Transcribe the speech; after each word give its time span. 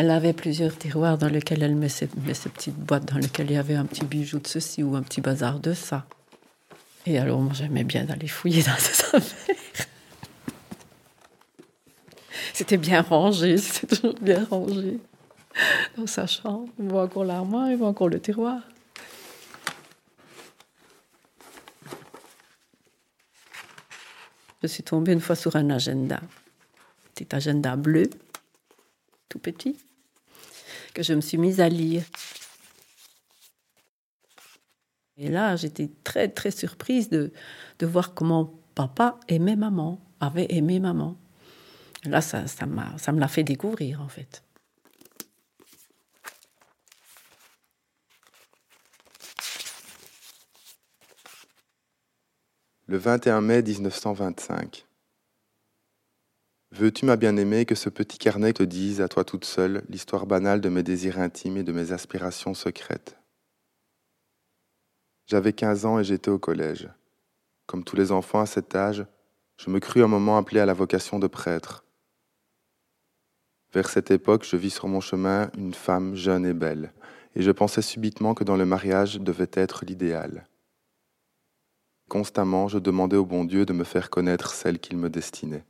Elle 0.00 0.12
avait 0.12 0.32
plusieurs 0.32 0.78
tiroirs 0.78 1.18
dans 1.18 1.26
lesquels 1.26 1.60
elle 1.60 1.74
met 1.74 1.88
ses, 1.88 2.08
ses 2.32 2.48
petites 2.50 2.76
boîtes 2.76 3.06
dans 3.06 3.18
lesquelles 3.18 3.50
il 3.50 3.54
y 3.54 3.56
avait 3.56 3.74
un 3.74 3.84
petit 3.84 4.04
bijou 4.04 4.38
de 4.38 4.46
ceci 4.46 4.84
ou 4.84 4.94
un 4.94 5.02
petit 5.02 5.20
bazar 5.20 5.58
de 5.58 5.74
ça. 5.74 6.06
Et 7.04 7.18
alors, 7.18 7.40
moi, 7.40 7.52
j'aimais 7.52 7.82
bien 7.82 8.04
d'aller 8.04 8.28
fouiller 8.28 8.62
dans 8.62 8.76
ces 8.78 9.16
affaires. 9.16 9.86
C'était 12.54 12.76
bien 12.76 13.02
rangé, 13.02 13.56
c'était 13.58 13.96
toujours 13.96 14.14
bien 14.20 14.46
rangé. 14.48 15.00
Dans 15.96 16.06
sa 16.06 16.28
chambre, 16.28 16.68
on 16.78 16.86
voit 16.86 17.02
encore 17.02 17.24
l'armoire, 17.24 17.66
on 17.66 17.76
voit 17.76 17.88
encore 17.88 18.08
le 18.08 18.20
tiroir. 18.20 18.60
Je 24.62 24.68
suis 24.68 24.84
tombée 24.84 25.12
une 25.12 25.20
fois 25.20 25.34
sur 25.34 25.56
un 25.56 25.70
agenda, 25.70 26.20
petit 27.16 27.34
agenda 27.34 27.74
bleu, 27.74 28.08
tout 29.28 29.40
petit, 29.40 29.76
que 30.98 31.04
je 31.04 31.14
me 31.14 31.20
suis 31.20 31.38
mise 31.38 31.60
à 31.60 31.68
lire. 31.68 32.02
Et 35.16 35.28
là, 35.28 35.54
j'étais 35.54 35.88
très, 36.02 36.28
très 36.28 36.50
surprise 36.50 37.08
de, 37.08 37.32
de 37.78 37.86
voir 37.86 38.14
comment 38.14 38.58
papa 38.74 39.20
aimait 39.28 39.54
maman, 39.54 40.04
avait 40.18 40.48
aimé 40.50 40.80
maman. 40.80 41.16
Là, 42.04 42.20
ça, 42.20 42.48
ça, 42.48 42.66
m'a, 42.66 42.98
ça 42.98 43.12
me 43.12 43.20
l'a 43.20 43.28
fait 43.28 43.44
découvrir, 43.44 44.02
en 44.02 44.08
fait. 44.08 44.42
Le 52.88 52.98
21 52.98 53.40
mai 53.40 53.62
1925. 53.62 54.87
Veux-tu, 56.70 57.06
ma 57.06 57.16
bien-aimée, 57.16 57.64
que 57.64 57.74
ce 57.74 57.88
petit 57.88 58.18
carnet 58.18 58.52
te 58.52 58.62
dise, 58.62 59.00
à 59.00 59.08
toi 59.08 59.24
toute 59.24 59.46
seule, 59.46 59.82
l'histoire 59.88 60.26
banale 60.26 60.60
de 60.60 60.68
mes 60.68 60.82
désirs 60.82 61.18
intimes 61.18 61.56
et 61.56 61.62
de 61.62 61.72
mes 61.72 61.92
aspirations 61.92 62.52
secrètes? 62.52 63.18
J'avais 65.26 65.54
15 65.54 65.86
ans 65.86 65.98
et 65.98 66.04
j'étais 66.04 66.30
au 66.30 66.38
collège. 66.38 66.88
Comme 67.66 67.84
tous 67.84 67.96
les 67.96 68.12
enfants 68.12 68.40
à 68.40 68.46
cet 68.46 68.74
âge, 68.76 69.06
je 69.56 69.70
me 69.70 69.80
crus 69.80 70.04
un 70.04 70.08
moment 70.08 70.36
appelé 70.36 70.60
à 70.60 70.66
la 70.66 70.74
vocation 70.74 71.18
de 71.18 71.26
prêtre. 71.26 71.84
Vers 73.72 73.88
cette 73.88 74.10
époque, 74.10 74.44
je 74.44 74.56
vis 74.56 74.70
sur 74.70 74.88
mon 74.88 75.00
chemin 75.00 75.50
une 75.56 75.74
femme 75.74 76.14
jeune 76.14 76.46
et 76.46 76.54
belle, 76.54 76.92
et 77.34 77.42
je 77.42 77.50
pensais 77.50 77.82
subitement 77.82 78.34
que 78.34 78.44
dans 78.44 78.56
le 78.56 78.66
mariage 78.66 79.20
devait 79.20 79.50
être 79.52 79.84
l'idéal. 79.86 80.46
Constamment, 82.08 82.68
je 82.68 82.78
demandais 82.78 83.16
au 83.16 83.26
bon 83.26 83.44
Dieu 83.44 83.66
de 83.66 83.72
me 83.72 83.84
faire 83.84 84.10
connaître 84.10 84.52
celle 84.52 84.78
qu'il 84.78 84.96
me 84.96 85.10
destinait. 85.10 85.64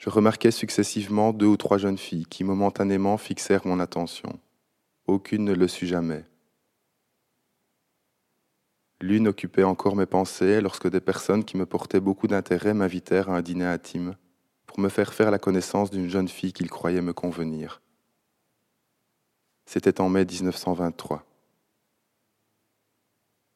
Je 0.00 0.08
remarquais 0.08 0.50
successivement 0.50 1.34
deux 1.34 1.44
ou 1.44 1.58
trois 1.58 1.76
jeunes 1.76 1.98
filles 1.98 2.24
qui 2.24 2.42
momentanément 2.42 3.18
fixèrent 3.18 3.66
mon 3.66 3.78
attention. 3.80 4.40
Aucune 5.06 5.44
ne 5.44 5.52
le 5.52 5.68
sut 5.68 5.86
jamais. 5.86 6.24
L'une 9.02 9.28
occupait 9.28 9.62
encore 9.62 9.96
mes 9.96 10.06
pensées 10.06 10.62
lorsque 10.62 10.88
des 10.88 11.02
personnes 11.02 11.44
qui 11.44 11.58
me 11.58 11.66
portaient 11.66 12.00
beaucoup 12.00 12.28
d'intérêt 12.28 12.72
m'invitèrent 12.72 13.28
à 13.28 13.36
un 13.36 13.42
dîner 13.42 13.66
intime 13.66 14.16
pour 14.64 14.80
me 14.80 14.88
faire 14.88 15.12
faire 15.12 15.30
la 15.30 15.38
connaissance 15.38 15.90
d'une 15.90 16.08
jeune 16.08 16.28
fille 16.28 16.54
qu'ils 16.54 16.70
croyaient 16.70 17.02
me 17.02 17.12
convenir. 17.12 17.82
C'était 19.66 20.00
en 20.00 20.08
mai 20.08 20.24
1923. 20.24 21.26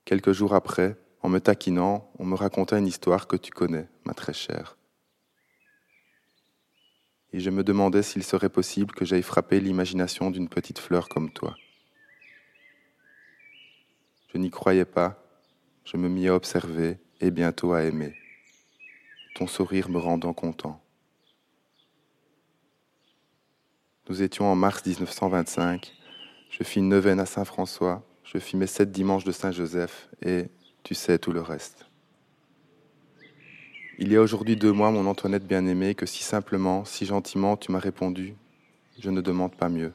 Quelques 0.05 0.33
jours 0.33 0.53
après, 0.53 0.99
en 1.23 1.31
me 1.31 1.39
taquinant, 1.39 2.13
on 2.19 2.27
me 2.27 2.35
raconta 2.35 2.77
une 2.77 2.87
histoire 2.87 3.29
que 3.29 3.37
tu 3.37 3.51
connais, 3.51 3.89
ma 4.05 4.13
très 4.13 4.35
chère. 4.35 4.77
Et 7.35 7.41
je 7.41 7.51
me 7.51 7.65
demandais 7.65 8.05
s'il 8.05 8.23
serait 8.23 8.49
possible 8.49 8.95
que 8.95 9.05
j'aille 9.05 9.23
frapper 9.23 9.59
l'imagination 9.59 10.31
d'une 10.31 10.49
petite 10.49 10.79
fleur 10.79 11.09
comme 11.09 11.31
toi. 11.31 11.57
Je 14.33 14.39
n'y 14.39 14.51
croyais 14.51 14.85
pas, 14.87 15.21
je 15.85 15.97
me 15.97 16.09
mis 16.09 16.29
à 16.29 16.35
observer 16.35 16.99
et 17.21 17.31
bientôt 17.31 17.73
à 17.73 17.83
aimer, 17.83 18.15
ton 19.35 19.47
sourire 19.47 19.91
me 19.91 19.99
rendant 19.99 20.33
content. 20.33 20.81
Nous 24.09 24.23
étions 24.23 24.47
en 24.47 24.55
mars 24.55 24.87
1925, 24.87 25.93
je 26.51 26.63
fis 26.63 26.79
une 26.79 26.89
neuvaine 26.89 27.21
à 27.21 27.27
Saint-François 27.27 28.07
je 28.25 28.39
fis 28.39 28.57
mes 28.57 28.67
sept 28.67 28.91
dimanches 28.91 29.25
de 29.25 29.33
Saint-Joseph 29.33 30.09
et 30.23 30.47
tu 30.83 30.95
sais 30.95 31.19
tout 31.19 31.33
le 31.33 31.43
reste. 31.43 31.87
Il 33.97 34.11
y 34.13 34.17
a 34.17 34.21
aujourd'hui 34.21 34.57
deux 34.57 34.73
mois, 34.73 34.91
mon 34.91 35.07
Antoinette 35.07 35.47
bien-aimée, 35.47 35.95
que 35.95 36.05
si 36.05 36.25
simplement, 36.25 36.85
si 36.85 37.07
gentiment 37.07 37.57
tu 37.57 37.71
m'as 37.71 37.79
répondu, 37.79 38.35
je 38.99 39.09
ne 39.09 39.21
demande 39.21 39.55
pas 39.55 39.69
mieux. 39.69 39.93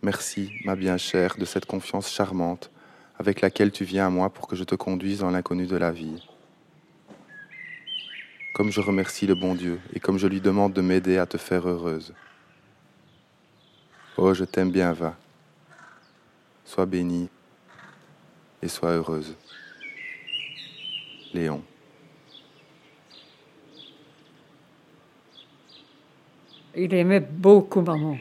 Merci, 0.00 0.52
ma 0.64 0.76
bien 0.76 0.96
chère, 0.96 1.36
de 1.36 1.44
cette 1.44 1.66
confiance 1.66 2.08
charmante 2.08 2.70
avec 3.18 3.40
laquelle 3.40 3.72
tu 3.72 3.84
viens 3.84 4.06
à 4.06 4.10
moi 4.10 4.30
pour 4.30 4.46
que 4.46 4.54
je 4.54 4.62
te 4.62 4.76
conduise 4.76 5.20
dans 5.20 5.30
l'inconnu 5.30 5.66
de 5.66 5.76
la 5.76 5.90
vie. 5.90 6.22
Comme 8.54 8.70
je 8.70 8.80
remercie 8.80 9.26
le 9.26 9.34
bon 9.34 9.56
Dieu 9.56 9.80
et 9.92 9.98
comme 9.98 10.18
je 10.18 10.28
lui 10.28 10.40
demande 10.40 10.72
de 10.72 10.80
m'aider 10.80 11.18
à 11.18 11.26
te 11.26 11.36
faire 11.36 11.68
heureuse. 11.68 12.14
Oh, 14.16 14.34
je 14.34 14.44
t'aime 14.44 14.70
bien, 14.70 14.92
va. 14.92 15.16
Sois 16.64 16.86
bénie 16.86 17.28
et 18.62 18.68
sois 18.68 18.90
heureuse. 18.90 19.34
Léon. 21.36 21.62
Il 26.74 26.94
aimait 26.94 27.20
beaucoup 27.20 27.82
maman. 27.82 28.18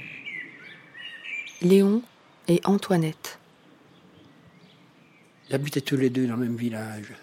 Léon 1.61 2.01
et 2.47 2.59
Antoinette. 2.65 3.39
Ils 5.49 5.55
habitaient 5.55 5.81
tous 5.81 5.97
les 5.97 6.09
deux 6.09 6.27
dans 6.27 6.35
le 6.35 6.45
même 6.45 6.57
village. 6.57 7.13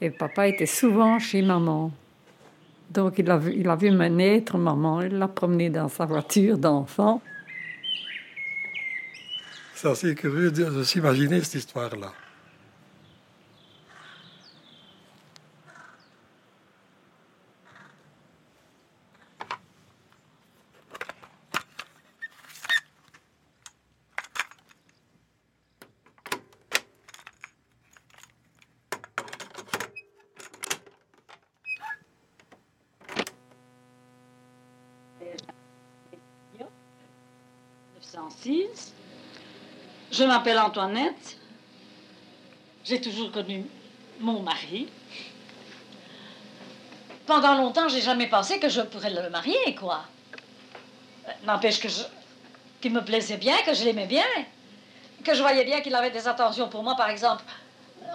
Et 0.00 0.10
papa 0.10 0.48
était 0.48 0.66
souvent 0.66 1.18
chez 1.18 1.42
maman. 1.42 1.92
Donc 2.90 3.18
il 3.18 3.30
a 3.30 3.36
vu, 3.36 3.52
il 3.54 3.68
a 3.68 3.76
vu 3.76 3.90
me 3.90 4.08
naître, 4.08 4.56
maman. 4.56 5.02
Il 5.02 5.18
l'a 5.18 5.28
promené 5.28 5.68
dans 5.70 5.88
sa 5.88 6.06
voiture 6.06 6.56
d'enfant. 6.58 7.20
C'est 9.74 9.88
assez 9.88 10.14
curieux 10.14 10.50
de 10.50 10.82
s'imaginer 10.84 11.40
cette 11.40 11.54
histoire-là. 11.54 12.12
Je 40.22 40.24
m'appelle 40.42 40.58
Antoinette. 40.58 41.36
J'ai 42.84 43.00
toujours 43.00 43.30
connu 43.30 43.64
mon 44.18 44.40
mari. 44.40 44.88
Pendant 47.26 47.54
longtemps, 47.54 47.88
j'ai 47.88 48.00
jamais 48.00 48.26
pensé 48.26 48.58
que 48.58 48.68
je 48.68 48.80
pourrais 48.80 49.10
le 49.10 49.30
marier, 49.30 49.76
quoi. 49.78 50.02
N'empêche 51.44 51.78
que 51.78 51.88
je, 51.88 52.02
qu'il 52.80 52.92
me 52.92 53.04
plaisait 53.04 53.36
bien, 53.36 53.56
que 53.64 53.72
je 53.72 53.84
l'aimais 53.84 54.08
bien, 54.08 54.24
que 55.24 55.32
je 55.32 55.40
voyais 55.40 55.64
bien 55.64 55.80
qu'il 55.80 55.94
avait 55.94 56.10
des 56.10 56.26
attentions 56.26 56.68
pour 56.68 56.82
moi. 56.82 56.96
Par 56.96 57.08
exemple, 57.08 57.44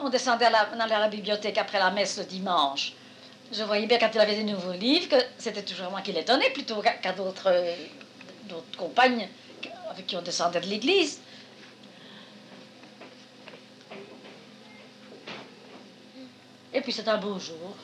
on 0.01 0.09
descendait 0.09 0.47
à 0.47 0.50
la, 0.50 0.59
à 0.59 1.00
la 1.00 1.07
bibliothèque 1.07 1.57
après 1.57 1.79
la 1.79 1.91
messe 1.91 2.18
le 2.18 2.25
dimanche. 2.25 2.91
Je 3.53 3.63
voyais 3.63 3.88
bien 3.88 4.00
quand 4.00 4.12
il 4.13 4.19
avait 4.19 4.35
des 4.35 4.44
nouveaux 4.44 4.74
livres 4.74 5.07
que 5.07 5.24
c'était 5.38 5.63
toujours 5.63 5.89
moi 5.91 6.01
qui 6.01 6.12
les 6.12 6.25
plutôt 6.53 6.81
qu'à 6.81 7.13
d'autres 7.13 7.53
compagnes 8.77 9.29
avec 9.89 10.07
qui 10.07 10.18
on 10.18 10.21
descendait 10.21 10.59
de 10.59 10.65
l'église. 10.68 11.21
Puis 16.88 16.94
c'est 16.94 17.10
un 17.10 17.18
beau 17.18 17.38
jour, 17.38 17.75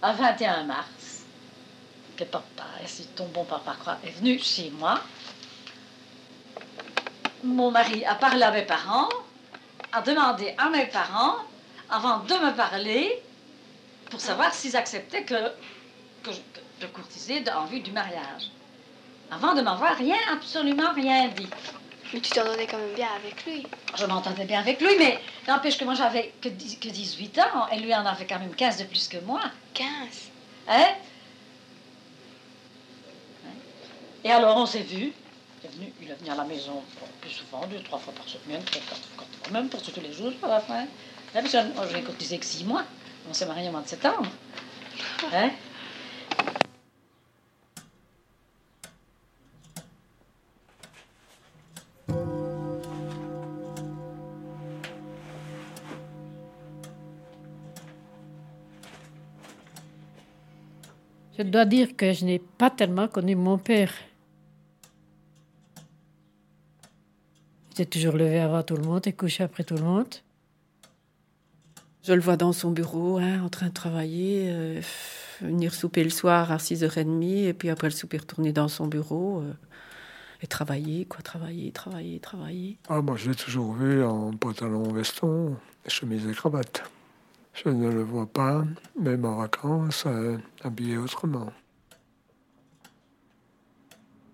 à 0.00 0.14
21 0.14 0.64
mars, 0.64 1.26
que 2.16 2.24
papa, 2.24 2.64
si 2.86 3.08
ton 3.08 3.26
bon 3.26 3.44
papa 3.44 3.76
croit, 3.78 3.98
est 4.02 4.12
venu 4.12 4.38
chez 4.38 4.70
moi. 4.70 4.98
Mon 7.44 7.70
mari 7.70 8.06
a 8.06 8.14
parlé 8.14 8.42
à 8.42 8.50
mes 8.50 8.62
parents, 8.62 9.10
a 9.92 10.00
demandé 10.00 10.54
à 10.56 10.70
mes 10.70 10.86
parents, 10.86 11.36
avant 11.90 12.20
de 12.20 12.32
me 12.32 12.56
parler, 12.56 13.22
pour 14.10 14.22
savoir 14.22 14.54
s'ils 14.54 14.74
acceptaient 14.74 15.24
que, 15.24 15.52
je, 16.24 16.30
que 16.80 16.86
courtisais 16.86 17.44
en 17.52 17.66
vue 17.66 17.80
du 17.80 17.92
mariage. 17.92 18.50
Avant 19.30 19.52
de 19.52 19.60
m'avoir 19.60 19.94
rien, 19.94 20.16
absolument 20.32 20.94
rien 20.94 21.28
dit. 21.28 21.50
Mais 22.12 22.20
tu 22.20 22.30
t'entendais 22.32 22.66
quand 22.66 22.78
même 22.78 22.94
bien 22.94 23.08
avec 23.16 23.44
lui. 23.46 23.66
Je 23.96 24.04
m'entendais 24.04 24.44
bien 24.44 24.60
avec 24.60 24.80
lui, 24.80 24.96
mais 24.98 25.20
n'empêche 25.46 25.78
que 25.78 25.84
moi 25.84 25.94
j'avais 25.94 26.32
que, 26.40 26.48
que 26.48 26.88
18 26.88 27.38
ans 27.38 27.68
et 27.72 27.78
lui 27.78 27.94
en 27.94 28.04
avait 28.04 28.26
quand 28.26 28.38
même 28.38 28.54
15 28.54 28.78
de 28.78 28.84
plus 28.84 29.08
que 29.08 29.18
moi. 29.18 29.40
15 29.74 29.86
Hein? 30.68 30.94
Et 34.22 34.30
alors, 34.30 34.56
on 34.56 34.66
s'est 34.66 34.82
vu. 34.82 35.12
Il 35.62 35.66
est, 35.66 35.72
venu, 35.74 35.92
il 36.00 36.10
est 36.10 36.14
venu 36.14 36.30
à 36.30 36.34
la 36.36 36.44
maison 36.44 36.82
plus 37.20 37.30
souvent, 37.30 37.66
deux, 37.66 37.82
trois 37.82 37.98
fois 37.98 38.14
par 38.14 38.26
semaine, 38.26 38.62
quatre, 38.64 38.86
quatre, 38.88 39.52
même 39.52 39.68
pour 39.68 39.82
tous 39.82 40.00
les 40.00 40.12
jours 40.12 40.32
à 40.42 40.48
la 40.48 40.60
fin. 40.60 40.86
J'ai 41.34 42.02
cotisé 42.02 42.38
que 42.38 42.44
six 42.44 42.64
mois. 42.64 42.84
On 43.28 43.34
s'est 43.34 43.46
marié 43.46 43.68
au 43.68 43.72
mois 43.72 43.82
de 43.82 43.88
septembre. 43.88 44.26
Hein? 45.32 45.50
Je 61.40 61.44
dois 61.44 61.64
dire 61.64 61.96
que 61.96 62.12
je 62.12 62.26
n'ai 62.26 62.38
pas 62.38 62.68
tellement 62.68 63.08
connu 63.08 63.34
mon 63.34 63.56
père. 63.56 63.94
Il 67.68 67.80
était 67.80 67.86
toujours 67.86 68.14
levé 68.14 68.40
avant 68.40 68.62
tout 68.62 68.76
le 68.76 68.82
monde 68.82 69.06
et 69.06 69.14
couché 69.14 69.42
après 69.42 69.64
tout 69.64 69.76
le 69.76 69.82
monde. 69.82 70.14
Je 72.02 72.12
le 72.12 72.20
vois 72.20 72.36
dans 72.36 72.52
son 72.52 72.72
bureau, 72.72 73.16
hein, 73.16 73.42
en 73.42 73.48
train 73.48 73.68
de 73.68 73.72
travailler, 73.72 74.48
euh, 74.50 74.82
venir 75.40 75.72
souper 75.72 76.04
le 76.04 76.10
soir 76.10 76.52
à 76.52 76.58
6h30, 76.58 77.46
et 77.46 77.54
puis 77.54 77.70
après 77.70 77.86
le 77.86 77.94
souper 77.94 78.18
retourner 78.18 78.52
dans 78.52 78.68
son 78.68 78.86
bureau 78.86 79.40
euh, 79.40 79.54
et 80.42 80.46
travailler, 80.46 81.06
quoi, 81.06 81.22
travailler, 81.22 81.72
travailler, 81.72 82.20
travailler. 82.20 82.76
Ah, 82.90 83.00
moi, 83.00 83.16
je 83.16 83.30
l'ai 83.30 83.34
toujours 83.34 83.72
vu 83.72 84.04
en 84.04 84.32
pantalon 84.32 84.92
veston, 84.92 85.56
chemise 85.86 86.26
et 86.26 86.34
cravate. 86.34 86.82
Je 87.52 87.68
ne 87.68 87.90
le 87.90 88.02
vois 88.02 88.26
pas, 88.26 88.64
même 88.98 89.24
en 89.24 89.36
vacances, 89.36 90.04
euh, 90.06 90.38
habillé 90.62 90.96
autrement. 90.96 91.52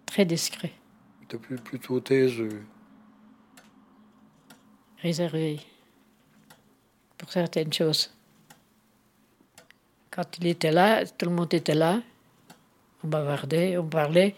Très 0.07 0.25
discret. 0.25 0.73
Depuis 1.29 1.57
plutôt 1.57 2.01
taiseux. 2.01 2.65
Réservé 4.99 5.61
pour 7.19 7.31
certaines 7.31 7.73
choses. 7.73 8.13
Quand 10.11 10.39
il 10.39 10.47
était 10.47 10.73
là, 10.73 11.05
tout 11.05 11.27
le 11.27 11.33
monde 11.33 11.53
était 11.53 11.75
là. 11.75 12.01
On 13.05 13.09
bavardait, 13.09 13.77
on 13.77 13.87
parlait. 13.87 14.35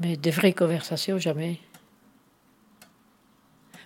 Mais 0.00 0.16
de 0.16 0.30
vraies 0.30 0.52
conversations, 0.52 1.18
jamais. 1.18 1.60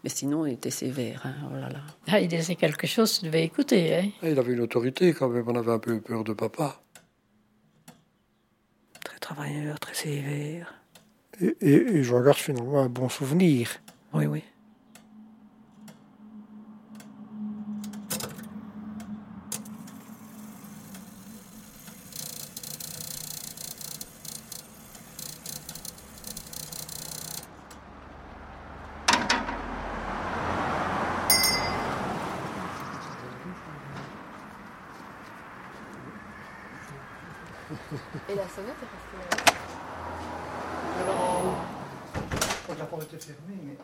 Mais 0.05 0.11
sinon, 0.11 0.45
il 0.45 0.53
était 0.53 0.71
sévère. 0.71 1.23
Hein, 1.25 1.35
oh 1.51 1.55
là 1.55 1.71
là. 1.71 1.81
Ah, 2.09 2.21
il 2.21 2.29
disait 2.29 2.57
quelque 2.57 2.87
chose, 2.87 3.19
tu 3.19 3.25
devais 3.25 3.43
écouter. 3.43 3.97
Hein. 3.97 4.11
Ah, 4.23 4.29
il 4.29 4.39
avait 4.39 4.53
une 4.53 4.61
autorité 4.61 5.15
quand 5.15 5.31
même, 5.31 5.49
on 5.49 5.57
avait 5.57 5.73
un 5.73 5.79
peu 5.79 5.99
peur 5.99 6.25
de 6.25 6.35
papa. 6.35 6.83
Très 9.03 9.19
travailleur, 9.19 9.81
très 9.81 9.95
sévère. 9.95 10.75
Et, 11.41 11.57
et, 11.63 11.75
et 11.75 12.03
je 12.05 12.15
regarde 12.15 12.37
finalement 12.37 12.83
un 12.83 12.91
bon 12.91 13.09
souvenir. 13.09 13.71
Oui, 14.13 14.27
oui. 14.27 14.45
Et 38.27 38.35
la 38.35 38.49
sonnette 38.49 38.77
est 38.81 38.89
restée 38.91 39.19
là. 39.19 39.53
Alors, 41.03 41.57
quand 42.67 42.79
la 42.79 42.85
porte 42.87 43.03
était 43.03 43.19
fermée, 43.19 43.59
mais. 43.63 43.77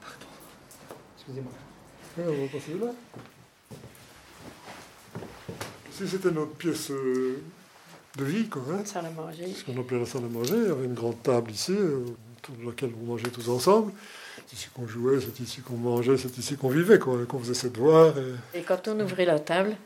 Pardon. 0.00 0.26
Excusez-moi. 1.16 1.52
on 2.18 2.22
va 2.22 2.48
passer 2.48 2.74
là. 2.80 2.92
Si 6.00 6.08
c'était 6.08 6.30
notre 6.30 6.52
pièce 6.52 6.90
euh, 6.92 7.36
de 8.16 8.24
vie, 8.24 8.48
quoi. 8.48 8.62
Hein, 8.72 8.80
Salle 8.86 9.04
à 9.04 9.10
manger. 9.10 9.52
ce 9.52 9.62
qu'on 9.62 9.78
appelait 9.78 9.98
la 9.98 10.06
salle 10.06 10.24
à 10.24 10.28
manger, 10.28 10.54
il 10.56 10.68
y 10.68 10.70
avait 10.70 10.86
une 10.86 10.94
grande 10.94 11.22
table 11.22 11.50
ici, 11.50 11.72
euh, 11.72 12.06
autour 12.38 12.54
de 12.56 12.64
laquelle 12.64 12.92
on 13.02 13.04
mangeait 13.04 13.28
tous 13.28 13.50
ensemble. 13.50 13.92
C'est 14.46 14.56
ici 14.56 14.68
qu'on 14.74 14.86
jouait, 14.86 15.20
c'est 15.20 15.38
ici 15.40 15.60
qu'on 15.60 15.76
mangeait, 15.76 16.16
c'est 16.16 16.38
ici 16.38 16.56
qu'on 16.56 16.70
vivait, 16.70 16.98
quoi, 16.98 17.18
qu'on 17.28 17.38
faisait 17.40 17.52
ses 17.52 17.68
devoirs. 17.68 18.14
Et... 18.54 18.60
Et 18.60 18.62
quand 18.62 18.88
on 18.88 18.98
ouvrait 18.98 19.26
la 19.26 19.40
table, 19.40 19.76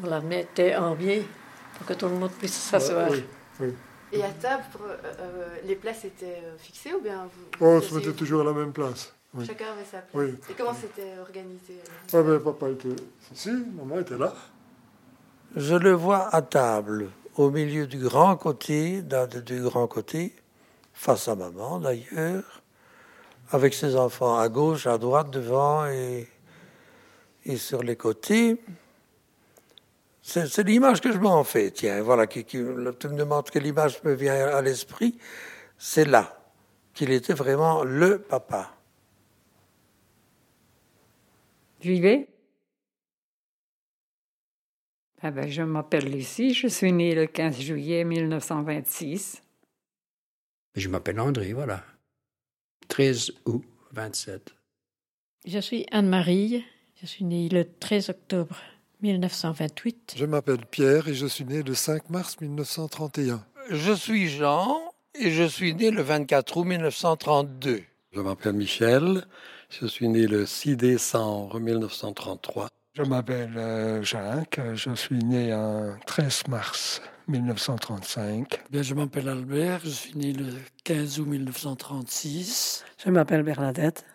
on 0.00 0.08
la 0.08 0.20
mettait 0.20 0.76
en 0.76 0.94
biais 0.94 1.24
pour 1.76 1.84
que 1.84 1.94
tout 1.94 2.06
le 2.06 2.14
monde 2.14 2.30
puisse 2.30 2.54
s'asseoir. 2.54 3.10
Oui, 3.10 3.24
oui. 3.58 3.72
Et 4.12 4.22
à 4.22 4.28
table, 4.28 4.62
euh, 4.84 5.48
les 5.64 5.74
places 5.74 6.04
étaient 6.04 6.44
fixées 6.58 6.94
ou 6.94 7.00
bien 7.00 7.24
vous, 7.24 7.66
Oh, 7.66 7.78
on 7.78 7.80
se 7.80 7.92
mettait 7.92 8.12
toujours 8.12 8.42
à 8.42 8.44
la 8.44 8.52
même 8.52 8.72
place. 8.72 9.12
Oui. 9.34 9.44
Chacun 9.44 9.72
avait 9.72 9.84
sa 9.84 9.98
place. 9.98 10.14
Oui. 10.14 10.32
Et 10.48 10.54
comment 10.56 10.74
c'était 10.74 11.18
organisé 11.20 11.80
Ah 12.12 12.22
ben, 12.22 12.38
papa 12.38 12.70
était 12.70 13.02
ici, 13.34 13.50
maman 13.76 13.98
était 13.98 14.16
là. 14.16 14.32
Je 15.56 15.74
le 15.74 15.92
vois 15.92 16.28
à 16.34 16.42
table, 16.42 17.08
au 17.36 17.50
milieu 17.50 17.86
du 17.86 17.98
grand 17.98 18.36
côté, 18.36 19.02
face 20.92 21.28
à 21.28 21.34
maman 21.34 21.78
d'ailleurs, 21.80 22.62
avec 23.50 23.72
ses 23.72 23.96
enfants 23.96 24.38
à 24.38 24.50
gauche, 24.50 24.86
à 24.86 24.98
droite, 24.98 25.30
devant 25.30 25.86
et, 25.86 26.28
et 27.46 27.56
sur 27.56 27.82
les 27.82 27.96
côtés. 27.96 28.60
C'est 30.20 30.58
l'image 30.64 31.00
que 31.00 31.10
je 31.10 31.18
m'en 31.18 31.42
fais, 31.42 31.70
tiens, 31.70 32.02
voilà, 32.02 32.26
qui, 32.26 32.44
tu 32.44 32.58
me 32.58 32.92
demandes 32.92 33.48
quelle 33.48 33.66
image 33.66 34.02
me 34.04 34.12
vient 34.12 34.34
à 34.34 34.60
l'esprit, 34.60 35.16
c'est 35.78 36.04
là 36.04 36.38
qu'il 36.92 37.10
était 37.10 37.32
vraiment 37.32 37.82
le 37.82 38.18
papa. 38.18 38.72
Vivez 41.80 42.28
ah 45.26 45.32
ben, 45.32 45.48
Je 45.48 45.62
m'appelle 45.62 46.08
Lucie, 46.08 46.54
je 46.54 46.68
suis 46.68 46.92
née 46.92 47.12
le 47.12 47.26
15 47.26 47.58
juillet 47.58 48.04
1926. 48.04 49.42
Je 50.76 50.88
m'appelle 50.88 51.18
André, 51.18 51.52
voilà. 51.52 51.82
13 52.86 53.32
août 53.46 53.64
27. 53.90 54.54
Je 55.44 55.58
suis 55.58 55.84
Anne-Marie, 55.90 56.64
je 57.02 57.06
suis 57.06 57.24
née 57.24 57.48
le 57.48 57.64
13 57.64 58.10
octobre 58.10 58.56
1928. 59.02 60.14
Je 60.16 60.26
m'appelle 60.26 60.64
Pierre 60.64 61.08
et 61.08 61.14
je 61.14 61.26
suis 61.26 61.44
né 61.44 61.64
le 61.64 61.74
5 61.74 62.08
mars 62.10 62.40
1931. 62.40 63.44
Je 63.70 63.92
suis 63.94 64.28
Jean 64.28 64.80
et 65.18 65.32
je 65.32 65.42
suis 65.42 65.74
né 65.74 65.90
le 65.90 66.02
24 66.02 66.56
août 66.56 66.64
1932. 66.64 67.82
Je 68.12 68.20
m'appelle 68.20 68.52
Michel, 68.52 69.26
je 69.70 69.86
suis 69.86 70.08
né 70.08 70.28
le 70.28 70.46
6 70.46 70.76
décembre 70.76 71.58
1933. 71.58 72.68
Je 72.96 73.02
m'appelle 73.02 73.52
euh, 73.58 74.02
Jacques, 74.02 74.58
je 74.72 74.94
suis 74.94 75.18
né 75.18 75.52
un 75.52 75.98
13 76.06 76.44
mars 76.48 77.02
1935. 77.28 78.62
Bien, 78.70 78.80
je 78.80 78.94
m'appelle 78.94 79.28
Albert, 79.28 79.80
je 79.84 79.90
suis 79.90 80.16
né 80.16 80.32
le 80.32 80.46
15 80.84 81.20
août 81.20 81.26
1936. 81.26 82.86
Je 83.04 83.10
m'appelle 83.10 83.42
Bernadette 83.42 84.06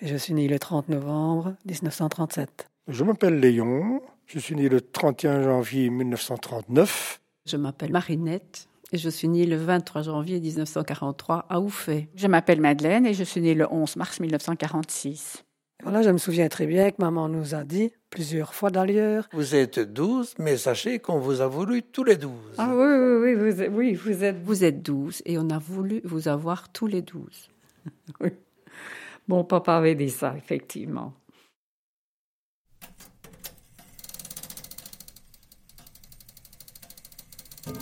et 0.00 0.06
je 0.06 0.16
suis 0.16 0.32
né 0.32 0.48
le 0.48 0.58
30 0.58 0.88
novembre 0.88 1.56
1937. 1.66 2.70
Je 2.88 3.04
m'appelle 3.04 3.38
Léon, 3.38 4.00
je 4.24 4.38
suis 4.38 4.54
né 4.54 4.70
le 4.70 4.80
31 4.80 5.42
janvier 5.42 5.90
1939. 5.90 7.20
Je 7.44 7.58
m'appelle 7.58 7.92
Marinette 7.92 8.66
et 8.92 8.96
je 8.96 9.10
suis 9.10 9.28
née 9.28 9.44
le 9.44 9.56
23 9.56 10.00
janvier 10.04 10.40
1943 10.40 11.44
à 11.50 11.60
Ouffet. 11.60 12.08
Je 12.14 12.28
m'appelle 12.28 12.62
Madeleine 12.62 13.04
et 13.04 13.12
je 13.12 13.24
suis 13.24 13.42
née 13.42 13.52
le 13.52 13.70
11 13.70 13.96
mars 13.96 14.20
1946. 14.20 15.44
Voilà, 15.82 16.00
je 16.00 16.08
me 16.08 16.18
souviens 16.18 16.48
très 16.48 16.66
bien 16.66 16.90
que 16.92 16.96
maman 16.98 17.28
nous 17.28 17.54
a 17.54 17.64
dit, 17.64 17.92
plusieurs 18.12 18.52
fois 18.52 18.70
d'ailleurs, 18.70 19.26
Vous 19.32 19.54
êtes 19.54 19.80
12, 19.80 20.34
mais 20.38 20.58
sachez 20.58 20.98
qu'on 20.98 21.18
vous 21.18 21.40
a 21.40 21.48
voulu 21.48 21.82
tous 21.82 22.04
les 22.04 22.16
12. 22.16 22.30
Ah 22.58 22.70
oui, 22.76 22.84
oui, 22.84 23.16
oui, 23.22 23.34
vous 23.34 23.62
êtes, 23.62 23.70
oui, 23.72 23.94
vous 23.94 24.22
êtes... 24.22 24.36
Vous 24.44 24.64
êtes 24.64 24.82
12 24.82 25.22
et 25.24 25.38
on 25.38 25.48
a 25.48 25.58
voulu 25.58 26.02
vous 26.04 26.28
avoir 26.28 26.68
tous 26.70 26.86
les 26.86 27.02
12. 27.02 27.24
Oui. 28.20 28.28
Mon 29.28 29.44
papa 29.44 29.76
avait 29.76 29.94
dit 29.94 30.10
ça, 30.10 30.34
effectivement. 30.36 31.14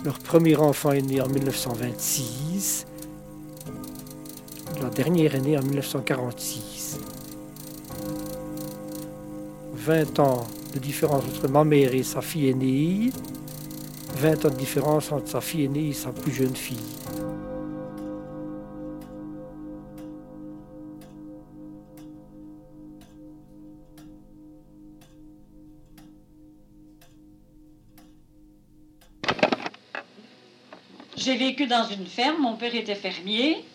Leur 0.05 0.17
premier 0.19 0.55
enfant 0.55 0.91
est 0.91 1.01
né 1.01 1.19
en 1.21 1.27
1926. 1.27 2.85
La 4.81 4.89
dernière 4.89 5.35
est 5.35 5.41
née 5.41 5.57
en 5.57 5.61
1946. 5.61 6.70
20 9.83 10.19
ans 10.19 10.45
de 10.75 10.79
différence 10.79 11.23
entre 11.23 11.47
ma 11.47 11.63
mère 11.63 11.95
et 11.95 12.03
sa 12.03 12.21
fille 12.21 12.49
aînée, 12.49 13.09
20 14.17 14.45
ans 14.45 14.49
de 14.49 14.55
différence 14.55 15.11
entre 15.11 15.27
sa 15.27 15.41
fille 15.41 15.63
aînée 15.63 15.87
et 15.87 15.93
sa 15.93 16.11
plus 16.11 16.31
jeune 16.31 16.55
fille. 16.55 16.77
J'ai 31.17 31.37
vécu 31.37 31.65
dans 31.65 31.85
une 31.85 32.05
ferme, 32.05 32.39
mon 32.39 32.55
père 32.55 32.75
était 32.75 32.93
fermier. 32.93 33.65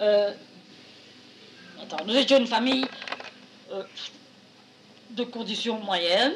Euh, 0.00 0.32
attends, 1.80 2.04
nous 2.06 2.16
étions 2.16 2.38
une 2.38 2.48
famille 2.48 2.86
euh, 3.72 3.84
de 5.10 5.24
conditions 5.24 5.78
moyennes. 5.80 6.34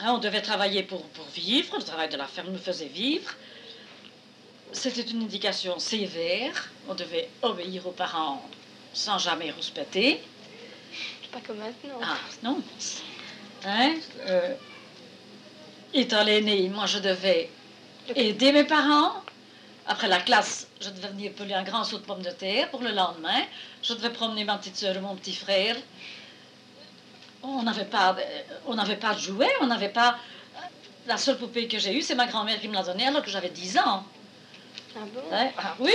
Hein, 0.00 0.14
on 0.14 0.18
devait 0.18 0.42
travailler 0.42 0.82
pour, 0.82 1.02
pour 1.08 1.26
vivre, 1.26 1.76
le 1.76 1.82
travail 1.82 2.08
de 2.08 2.16
la 2.16 2.26
ferme 2.26 2.50
nous 2.50 2.58
faisait 2.58 2.86
vivre. 2.86 3.32
C'était 4.72 5.02
une 5.02 5.22
indication 5.22 5.78
sévère, 5.78 6.70
on 6.88 6.94
devait 6.94 7.28
obéir 7.42 7.86
aux 7.86 7.92
parents 7.92 8.42
sans 8.92 9.18
jamais 9.18 9.50
rouspéter. 9.52 10.20
Pas 11.30 11.40
comme 11.46 11.58
maintenant. 11.58 12.00
Ah, 12.02 12.16
non. 12.42 12.60
Hein? 13.64 13.94
Euh, 14.26 14.54
étant 15.92 16.24
l'aîné, 16.24 16.68
moi 16.68 16.86
je 16.86 16.98
devais 16.98 17.50
aider 18.14 18.52
mes 18.52 18.64
parents. 18.64 19.22
Après 19.86 20.08
la 20.08 20.20
classe, 20.20 20.66
je 20.80 20.88
devais 20.90 21.08
venir 21.08 21.32
peler 21.32 21.54
un 21.54 21.62
grand 21.62 21.84
saut 21.84 21.98
de 21.98 22.04
pommes 22.04 22.22
de 22.22 22.30
terre 22.30 22.70
pour 22.70 22.80
le 22.80 22.90
lendemain. 22.90 23.42
Je 23.82 23.92
devais 23.92 24.10
promener 24.10 24.44
ma 24.44 24.56
petite 24.58 24.76
soeur 24.76 24.96
et 24.96 25.00
mon 25.00 25.14
petit 25.14 25.34
frère. 25.34 25.76
On 27.46 27.62
n'avait 27.62 27.84
pas, 27.84 28.16
on 28.66 28.74
n'avait 28.74 28.96
pas 28.96 29.14
de 29.14 29.18
jouets, 29.20 29.50
on 29.60 29.66
n'avait 29.66 29.90
pas. 29.90 30.16
La 31.06 31.18
seule 31.18 31.36
poupée 31.38 31.68
que 31.68 31.78
j'ai 31.78 31.94
eue, 31.96 32.00
c'est 32.02 32.14
ma 32.14 32.26
grand-mère 32.26 32.58
qui 32.58 32.68
me 32.68 32.72
l'a 32.74 32.82
donnée 32.82 33.06
alors 33.06 33.22
que 33.22 33.30
j'avais 33.30 33.50
10 33.50 33.76
ans. 33.78 34.04
Ah 34.96 35.00
bon? 35.14 35.20
Ah 35.58 35.74
oui. 35.80 35.92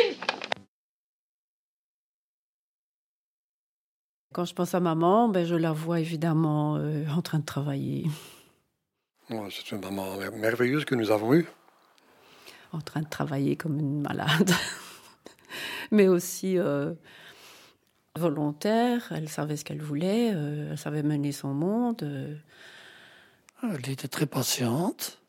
Quand 4.33 4.45
je 4.45 4.53
pense 4.53 4.75
à 4.75 4.79
maman, 4.79 5.27
ben, 5.27 5.45
je 5.45 5.55
la 5.55 5.71
vois 5.71 5.99
évidemment 5.99 6.75
euh, 6.77 7.05
en 7.09 7.21
train 7.21 7.39
de 7.39 7.45
travailler, 7.45 8.05
Ouais, 9.31 9.47
C'est 9.51 9.71
une 9.71 9.81
maman 9.81 10.17
merveilleuse 10.37 10.85
que 10.85 10.95
nous 10.95 11.11
avons 11.11 11.33
eue. 11.33 11.47
en 12.73 12.81
train 12.81 13.01
de 13.01 13.09
travailler 13.09 13.55
comme 13.55 13.79
une 13.79 14.01
malade, 14.01 14.51
mais 15.91 16.07
aussi 16.07 16.57
euh, 16.59 16.93
volontaire. 18.19 19.07
Elle 19.11 19.29
savait 19.29 19.57
ce 19.57 19.65
qu'elle 19.65 19.81
voulait, 19.81 20.31
euh, 20.33 20.71
elle 20.71 20.77
savait 20.77 21.03
mener 21.03 21.31
son 21.31 21.53
monde. 21.53 22.03
euh. 22.03 22.35
Elle 23.63 23.89
était 23.89 24.07
très 24.07 24.25
patiente. 24.27 25.19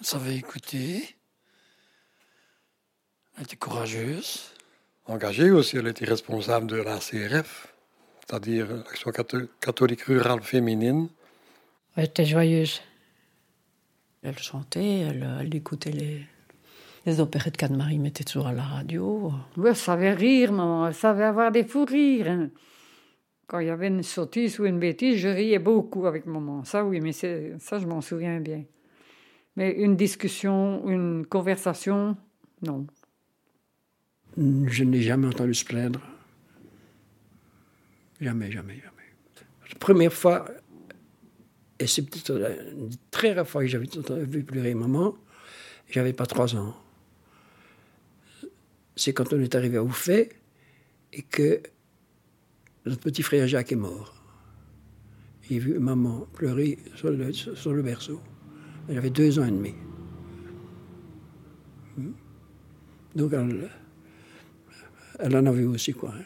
Elle 0.00 0.06
savait 0.06 0.36
écouter. 0.36 1.16
Elle 3.36 3.44
était 3.44 3.56
courageuse. 3.56 4.50
Engagée 5.06 5.50
aussi, 5.50 5.76
elle 5.76 5.86
était 5.86 6.04
responsable 6.04 6.66
de 6.66 6.76
la 6.76 6.98
CRF, 6.98 7.72
c'est-à-dire 8.20 8.66
l'Action 8.76 9.10
catho- 9.10 9.48
catholique 9.60 10.02
rurale 10.02 10.42
féminine. 10.42 11.08
Elle 11.96 12.04
était 12.06 12.26
joyeuse. 12.26 12.80
Elle 14.22 14.38
chantait, 14.38 14.98
elle, 15.00 15.38
elle 15.40 15.54
écoutait 15.54 15.92
les, 15.92 16.26
les 17.06 17.20
opérettes 17.20 17.56
qu'Anne-Marie 17.56 17.98
mettait 17.98 18.24
toujours 18.24 18.46
à 18.48 18.52
la 18.52 18.62
radio. 18.62 19.32
Oui, 19.56 19.68
elle 19.70 19.76
savait 19.76 20.12
rire, 20.12 20.52
maman. 20.52 20.88
Elle 20.88 20.94
savait 20.94 21.24
avoir 21.24 21.50
des 21.52 21.64
fous 21.64 21.84
rires. 21.84 22.28
hein. 22.28 22.50
Quand 23.46 23.60
il 23.60 23.68
y 23.68 23.70
avait 23.70 23.88
une 23.88 24.02
sottise 24.02 24.58
ou 24.60 24.66
une 24.66 24.78
bêtise, 24.78 25.16
je 25.16 25.28
riais 25.28 25.58
beaucoup 25.58 26.06
avec 26.06 26.26
maman. 26.26 26.64
Ça, 26.64 26.84
oui, 26.84 27.00
mais 27.00 27.12
c'est- 27.12 27.54
ça, 27.58 27.78
je 27.78 27.86
m'en 27.86 28.00
souviens 28.02 28.40
bien. 28.40 28.64
Mais 29.56 29.72
une 29.72 29.96
discussion, 29.96 30.86
une 30.88 31.24
conversation, 31.26 32.16
non. 32.62 32.86
Je 34.36 34.84
n'ai 34.84 35.00
jamais 35.00 35.26
entendu 35.28 35.54
se 35.54 35.64
plaindre. 35.64 36.00
Jamais, 38.20 38.50
jamais, 38.50 38.74
jamais. 38.74 38.84
La 39.70 39.78
première 39.78 40.12
fois, 40.12 40.44
et 41.78 41.86
c'est 41.86 42.02
peut-être 42.02 42.32
la 42.34 42.50
une 42.50 42.90
très 43.10 43.32
rare 43.32 43.46
fois 43.46 43.62
que 43.62 43.68
j'avais 43.68 43.86
entendu- 43.96 44.24
vu 44.24 44.44
pleurer 44.44 44.74
maman, 44.74 45.14
j'avais 45.88 46.12
pas 46.12 46.26
trois 46.26 46.54
ans. 46.54 46.74
C'est 48.98 49.12
quand 49.12 49.32
on 49.32 49.40
est 49.40 49.54
arrivé 49.54 49.76
à 49.76 49.82
Ouffet 49.84 50.28
et 51.12 51.22
que 51.22 51.62
notre 52.84 53.00
petit 53.00 53.22
frère 53.22 53.46
Jacques 53.46 53.70
est 53.70 53.76
mort. 53.76 54.14
J'ai 55.42 55.60
vu 55.60 55.78
maman 55.78 56.26
pleurer 56.32 56.78
sur 56.96 57.08
le, 57.10 57.32
sur 57.32 57.72
le 57.72 57.82
berceau. 57.82 58.20
J'avais 58.88 59.10
deux 59.10 59.38
ans 59.38 59.44
et 59.46 59.52
demi. 59.52 59.74
Hmm. 61.96 62.10
Donc 63.14 63.32
elle, 63.32 63.70
elle 65.20 65.36
en 65.36 65.46
a 65.46 65.52
vu 65.52 65.64
aussi, 65.66 65.92
quoi. 65.92 66.12
hein. 66.14 66.24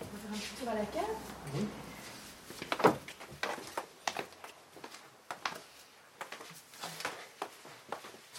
On 0.00 0.04
va 0.04 0.18
faire 0.18 0.30
un 0.32 0.38
petit 0.38 0.54
tour 0.60 0.68
à 0.68 0.74
la 0.74 0.84
cave 0.86 1.16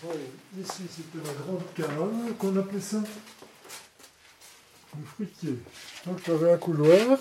Bon, 0.04 0.53
ici, 0.64 0.84
c'était 0.90 1.26
la 1.26 1.34
grande 1.34 1.64
cave 1.76 2.34
qu'on 2.38 2.56
appelait 2.58 2.80
ça 2.80 2.98
le 4.98 5.06
fruitier. 5.06 5.60
Donc, 6.06 6.20
il 6.26 6.32
y 6.32 6.36
avait 6.36 6.54
un 6.54 6.58
couloir. 6.58 7.20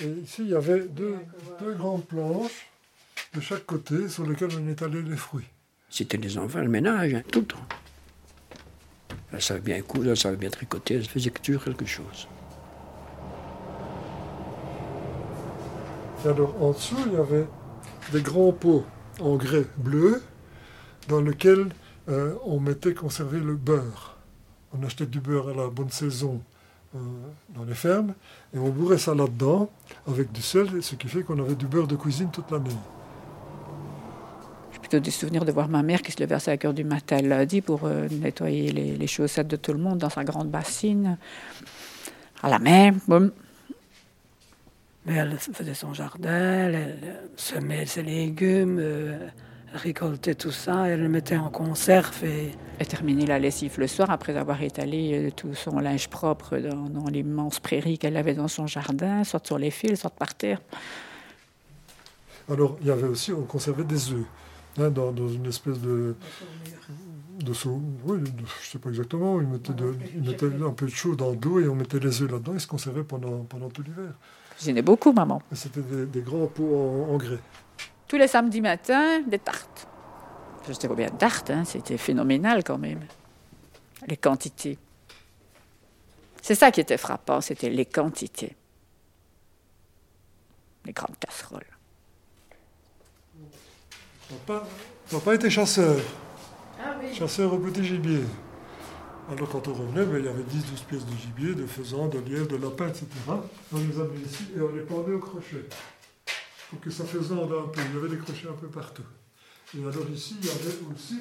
Et 0.00 0.06
ici, 0.06 0.42
il 0.42 0.48
y 0.48 0.54
avait 0.54 0.80
deux, 0.80 1.16
deux 1.60 1.74
grandes 1.74 2.04
planches 2.04 2.66
de 3.32 3.40
chaque 3.40 3.64
côté 3.64 4.08
sur 4.08 4.26
lesquelles 4.26 4.50
on 4.58 4.68
étalait 4.68 5.02
les 5.02 5.16
fruits. 5.16 5.46
C'était 5.88 6.18
des 6.18 6.36
enfants, 6.36 6.60
le 6.60 6.68
ménage, 6.68 7.14
hein, 7.14 7.22
tout 7.30 7.40
le 7.40 7.46
temps. 7.46 7.66
Elle 9.32 9.42
savait 9.42 9.60
bien 9.60 9.80
coudre, 9.82 10.10
elle 10.10 10.16
savait 10.16 10.36
bien 10.36 10.50
tricoter, 10.50 10.94
elle 10.94 11.08
faisait 11.08 11.30
toujours 11.30 11.62
quelque 11.64 11.86
chose. 11.86 12.28
Et 16.24 16.28
alors, 16.28 16.60
en 16.60 16.72
dessous, 16.72 16.96
il 17.06 17.12
y 17.12 17.16
avait 17.16 17.46
des 18.12 18.20
grands 18.20 18.52
pots 18.52 18.84
en 19.20 19.36
grès 19.36 19.64
bleu 19.76 20.22
dans 21.08 21.20
lesquels 21.20 21.68
euh, 22.08 22.34
on 22.44 22.60
mettait 22.60 22.94
conserver 22.94 23.40
le 23.40 23.54
beurre. 23.54 24.16
On 24.72 24.84
achetait 24.84 25.06
du 25.06 25.20
beurre 25.20 25.50
à 25.50 25.54
la 25.54 25.68
bonne 25.68 25.90
saison 25.90 26.40
euh, 26.94 26.98
dans 27.50 27.64
les 27.64 27.74
fermes 27.74 28.14
et 28.54 28.58
on 28.58 28.70
bourrait 28.70 28.98
ça 28.98 29.14
là-dedans 29.14 29.70
avec 30.06 30.32
du 30.32 30.42
sel, 30.42 30.82
ce 30.82 30.94
qui 30.96 31.08
fait 31.08 31.22
qu'on 31.22 31.38
avait 31.38 31.54
du 31.54 31.66
beurre 31.66 31.86
de 31.86 31.96
cuisine 31.96 32.30
toute 32.30 32.50
l'année. 32.50 32.70
J'ai 34.72 34.78
plutôt 34.80 35.00
des 35.00 35.10
souvenirs 35.10 35.44
de 35.44 35.52
voir 35.52 35.68
ma 35.68 35.82
mère 35.82 36.02
qui 36.02 36.12
se 36.12 36.20
levait 36.20 36.34
à 36.34 36.40
5 36.40 36.64
heures 36.64 36.74
du 36.74 36.84
matin 36.84 37.20
le 37.20 37.28
lundi 37.28 37.60
pour 37.60 37.84
euh, 37.84 38.08
nettoyer 38.10 38.72
les, 38.72 38.96
les 38.96 39.06
chaussettes 39.06 39.48
de 39.48 39.56
tout 39.56 39.72
le 39.72 39.78
monde 39.78 39.98
dans 39.98 40.10
sa 40.10 40.24
grande 40.24 40.50
bassine. 40.50 41.16
À 42.42 42.48
la 42.48 42.58
main, 42.58 42.92
boum. 43.08 43.30
Mais 45.06 45.14
elle 45.16 45.36
faisait 45.38 45.74
son 45.74 45.92
jardin, 45.92 46.30
elle, 46.30 46.74
elle 46.74 47.20
semait 47.36 47.84
ses 47.84 48.02
légumes, 48.02 48.78
euh, 48.80 49.28
récoltait 49.74 50.34
tout 50.34 50.50
ça, 50.52 50.86
elle 50.88 51.00
le 51.02 51.08
mettait 51.08 51.36
en 51.36 51.50
conserve 51.50 52.24
et 52.24 52.52
Elle 52.78 52.86
terminait 52.86 53.26
la 53.26 53.38
lessive 53.38 53.74
le 53.78 53.86
soir 53.86 54.10
après 54.10 54.36
avoir 54.36 54.62
étalé 54.62 55.12
euh, 55.14 55.30
tout 55.30 55.54
son 55.54 55.78
linge 55.80 56.08
propre 56.08 56.58
dans, 56.58 56.88
dans 56.88 57.06
l'immense 57.10 57.60
prairie 57.60 57.98
qu'elle 57.98 58.16
avait 58.16 58.34
dans 58.34 58.48
son 58.48 58.66
jardin, 58.66 59.24
soit 59.24 59.44
sur 59.46 59.58
les 59.58 59.70
fils, 59.70 60.00
soit 60.00 60.10
par 60.10 60.34
terre. 60.34 60.60
Alors, 62.50 62.76
il 62.80 62.86
y 62.86 62.90
avait 62.90 63.06
aussi, 63.08 63.32
on 63.32 63.42
conservait 63.42 63.84
des 63.84 64.12
œufs 64.12 64.24
hein, 64.78 64.90
dans, 64.90 65.12
dans 65.12 65.28
une 65.28 65.46
espèce 65.46 65.78
de. 65.80 66.14
de 67.40 67.52
sau- 67.54 67.80
oui, 68.04 68.18
de- 68.20 68.26
je 68.26 68.32
ne 68.42 68.46
sais 68.72 68.78
pas 68.78 68.90
exactement. 68.90 69.40
Ils 69.40 69.46
mettaient, 69.46 69.72
de- 69.72 69.94
ils 70.14 70.22
mettaient 70.22 70.46
un 70.64 70.70
peu 70.72 70.86
de 70.86 70.90
chaud 70.90 71.16
dans 71.16 71.32
l'eau 71.42 71.60
et 71.60 71.68
on 71.68 71.74
mettait 71.74 71.98
les 71.98 72.22
œufs 72.22 72.30
là-dedans. 72.30 72.52
Ils 72.54 72.60
se 72.60 72.66
conservaient 72.66 73.02
pendant, 73.04 73.44
pendant 73.48 73.70
tout 73.70 73.82
l'hiver. 73.82 74.12
J'aimais 74.62 74.82
beaucoup, 74.82 75.12
maman. 75.12 75.42
Et 75.50 75.56
C'était 75.56 75.80
des, 75.80 76.06
des 76.06 76.20
grands 76.20 76.46
pots 76.46 77.06
en, 77.10 77.14
en 77.14 77.16
grès. 77.16 77.38
Tous 78.08 78.16
les 78.16 78.28
samedis 78.28 78.60
matins, 78.60 79.20
des 79.22 79.38
tartes. 79.38 79.86
Je 80.66 80.72
sais 80.72 80.88
combien 80.88 81.08
de 81.08 81.16
tartes, 81.16 81.50
hein, 81.50 81.64
c'était 81.64 81.98
phénoménal 81.98 82.64
quand 82.64 82.78
même. 82.78 83.00
Les 84.06 84.16
quantités. 84.16 84.78
C'est 86.42 86.54
ça 86.54 86.70
qui 86.70 86.80
était 86.80 86.98
frappant, 86.98 87.40
c'était 87.40 87.70
les 87.70 87.86
quantités. 87.86 88.54
Les 90.84 90.92
grandes 90.92 91.18
casseroles. 91.18 91.64
Papa, 94.28 94.66
papa 95.10 95.34
était 95.34 95.50
chasseur. 95.50 95.96
Ah 96.82 96.96
oui. 97.00 97.14
Chasseur 97.14 97.52
au 97.52 97.58
petit 97.58 97.84
gibier. 97.84 98.20
Alors 99.30 99.48
quand 99.48 99.68
on 99.68 99.72
revenait, 99.72 100.04
ben, 100.04 100.18
il 100.18 100.24
y 100.26 100.28
avait 100.28 100.42
10-12 100.42 100.84
pièces 100.86 101.06
de 101.06 101.16
gibier, 101.16 101.54
de 101.54 101.66
faisans, 101.66 102.08
de 102.08 102.18
lièvres, 102.18 102.48
de 102.48 102.56
lapins, 102.56 102.88
etc. 102.88 103.06
On 103.72 103.78
les 103.78 103.98
amenait 103.98 104.20
ici 104.20 104.44
et 104.54 104.60
on 104.60 104.74
les 104.74 104.82
pendait 104.82 105.14
au 105.14 105.18
crochet. 105.18 105.64
Pour 106.74 106.80
que 106.80 106.90
ça 106.90 107.04
faisande 107.04 107.52
un 107.52 107.68
peu. 107.68 107.80
Il 107.88 107.94
y 107.94 107.98
avait 107.98 108.08
des 108.08 108.18
crochets 108.18 108.48
un 108.48 108.60
peu 108.60 108.66
partout. 108.66 109.04
Et 109.76 109.80
alors 109.80 110.10
ici, 110.12 110.36
il 110.40 110.46
y 110.46 110.50
avait 110.50 110.76
aussi... 110.92 111.20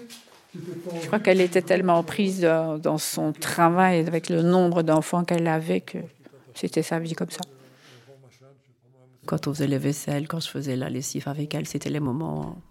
Je 0.56 1.08
crois 1.08 1.20
qu'elle 1.20 1.42
était 1.42 1.62
tellement 1.62 2.04
prise 2.04 2.42
dans, 2.42 2.80
dans 2.80 2.98
son 2.98 3.34
travail, 3.34 4.00
avec 4.08 4.30
le 4.30 4.42
nombre 4.42 4.82
d'enfants 4.82 5.24
qu'elle 5.24 5.48
avait, 5.48 5.82
que 5.82 6.00
c'était 6.56 6.84
sa 6.84 7.00
vie 7.00 7.14
comme 7.14 7.30
ça. 7.30 7.42
Quand 9.26 9.48
on 9.48 9.54
faisait 9.54 9.68
les 9.68 9.78
vaisselles, 9.78 10.28
quand 10.28 10.40
je 10.40 10.50
faisais 10.50 10.76
la 10.76 10.90
lessive 10.90 11.28
avec 11.28 11.54
elle, 11.54 11.68
c'était 11.68 11.90
les 11.90 12.00
moments 12.00 12.62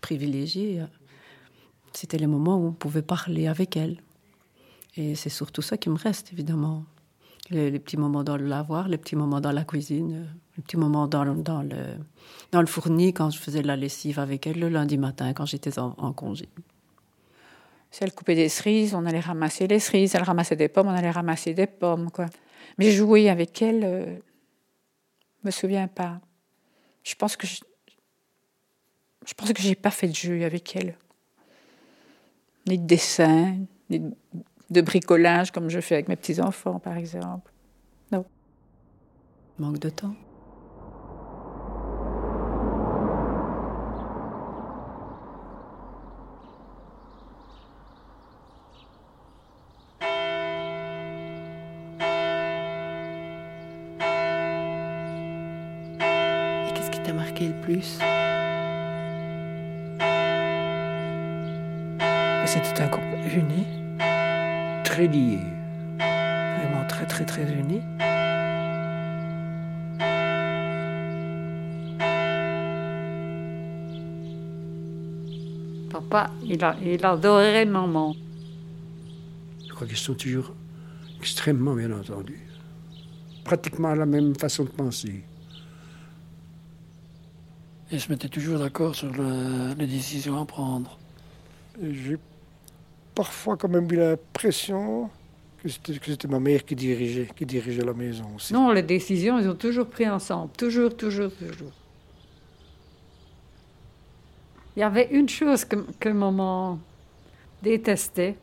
privilégiés. 0.00 0.82
C'était 1.92 2.18
les 2.18 2.26
moments 2.26 2.58
où 2.58 2.66
on 2.66 2.72
pouvait 2.72 3.02
parler 3.02 3.46
avec 3.46 3.76
elle. 3.76 4.00
Et 4.96 5.14
c'est 5.14 5.30
surtout 5.30 5.62
ça 5.62 5.76
qui 5.76 5.88
me 5.90 5.96
reste, 5.96 6.32
évidemment. 6.32 6.84
Les, 7.50 7.78
petits 7.78 7.98
moments 7.98 8.24
dans 8.24 8.38
le 8.38 8.46
lavoir, 8.46 8.88
les 8.88 8.96
petits 8.96 9.16
moments 9.16 9.40
dans 9.40 9.52
la 9.52 9.64
cuisine, 9.64 10.26
les 10.56 10.62
petits 10.62 10.78
moments 10.78 11.06
dans, 11.06 11.26
dans, 11.34 11.62
le, 11.62 11.98
dans 12.52 12.60
le 12.60 12.66
fourni 12.66 13.12
quand 13.12 13.28
je 13.28 13.38
faisais 13.38 13.60
la 13.62 13.76
lessive 13.76 14.18
avec 14.18 14.46
elle 14.46 14.58
le 14.58 14.70
lundi 14.70 14.96
matin 14.96 15.34
quand 15.34 15.44
j'étais 15.44 15.78
en, 15.78 16.12
congé. 16.14 16.48
Si 17.90 18.02
elle 18.02 18.12
coupait 18.12 18.34
des 18.34 18.48
cerises, 18.48 18.94
on 18.94 19.04
allait 19.04 19.20
ramasser 19.20 19.66
les 19.66 19.78
cerises. 19.78 20.14
Elle 20.14 20.22
ramassait 20.22 20.56
des 20.56 20.68
pommes, 20.68 20.88
on 20.88 20.94
allait 20.94 21.10
ramasser 21.10 21.52
des 21.52 21.66
pommes. 21.66 22.10
Quoi. 22.10 22.26
Mais 22.78 22.90
jouer 22.90 23.28
avec 23.28 23.60
elle, 23.60 23.84
euh, 23.84 24.16
je 25.42 25.46
me 25.46 25.50
souviens 25.50 25.86
pas. 25.86 26.20
Je 27.02 27.14
pense 27.14 27.36
que 27.36 27.46
je, 27.46 27.60
je 29.26 29.34
pense 29.34 29.52
que 29.52 29.62
j'ai 29.62 29.74
pas 29.74 29.90
fait 29.90 30.08
de 30.08 30.14
jeu 30.14 30.44
avec 30.44 30.74
elle, 30.76 30.96
ni 32.66 32.78
de 32.78 32.86
dessin, 32.86 33.58
ni 33.90 34.00
de 34.00 34.14
bricolage 34.70 35.50
comme 35.50 35.68
je 35.68 35.80
fais 35.80 35.94
avec 35.94 36.08
mes 36.08 36.16
petits 36.16 36.40
enfants, 36.40 36.78
par 36.78 36.96
exemple. 36.96 37.52
Non. 38.12 38.24
Manque 39.58 39.78
de 39.78 39.90
temps. 39.90 40.14
plus? 57.64 57.98
C'était 62.46 62.82
un 62.82 62.88
couple 62.88 63.04
uni, 63.34 63.66
Très 64.94 65.08
lié. 65.08 65.40
vraiment 65.98 66.84
très 66.86 67.04
très 67.04 67.24
très 67.24 67.42
uni. 67.52 67.80
Papa, 75.90 76.30
il, 76.44 76.62
a, 76.64 76.76
il 76.82 77.04
adorait 77.04 77.64
maman. 77.64 78.14
Je 79.68 79.72
crois 79.74 79.86
qu'ils 79.86 79.96
sont 79.96 80.14
toujours 80.14 80.52
extrêmement 81.20 81.74
bien 81.74 81.90
entendus. 81.92 82.40
Pratiquement 83.44 83.94
la 83.94 84.06
même 84.06 84.34
façon 84.34 84.64
de 84.64 84.70
penser. 84.70 85.24
Ils 87.92 88.00
se 88.00 88.10
mettaient 88.10 88.28
toujours 88.28 88.58
d'accord 88.58 88.94
sur 88.94 89.12
le- 89.12 89.74
les 89.78 89.86
décisions 89.86 90.40
à 90.40 90.44
prendre. 90.44 90.98
J'ai 91.82 92.18
parfois 93.14 93.56
quand 93.56 93.68
même 93.68 93.90
eu 93.90 93.96
l'impression 93.96 95.10
que 95.62 95.68
c'était, 95.68 95.98
que 95.98 96.06
c'était 96.06 96.28
ma 96.28 96.40
mère 96.40 96.64
qui 96.64 96.74
dirigeait, 96.74 97.28
qui 97.34 97.46
dirigeait 97.46 97.84
la 97.84 97.94
maison 97.94 98.26
aussi. 98.36 98.52
Non, 98.52 98.70
les 98.72 98.82
décisions, 98.82 99.38
ils 99.38 99.48
ont 99.48 99.54
toujours 99.54 99.86
pris 99.86 100.08
ensemble. 100.08 100.52
Toujours, 100.56 100.94
toujours, 100.96 101.30
toujours. 101.32 101.72
Il 104.76 104.80
y 104.80 104.82
avait 104.82 105.08
une 105.12 105.28
chose 105.28 105.64
que, 105.64 105.76
que 105.98 106.08
maman 106.08 106.78
détestait, 107.62 108.36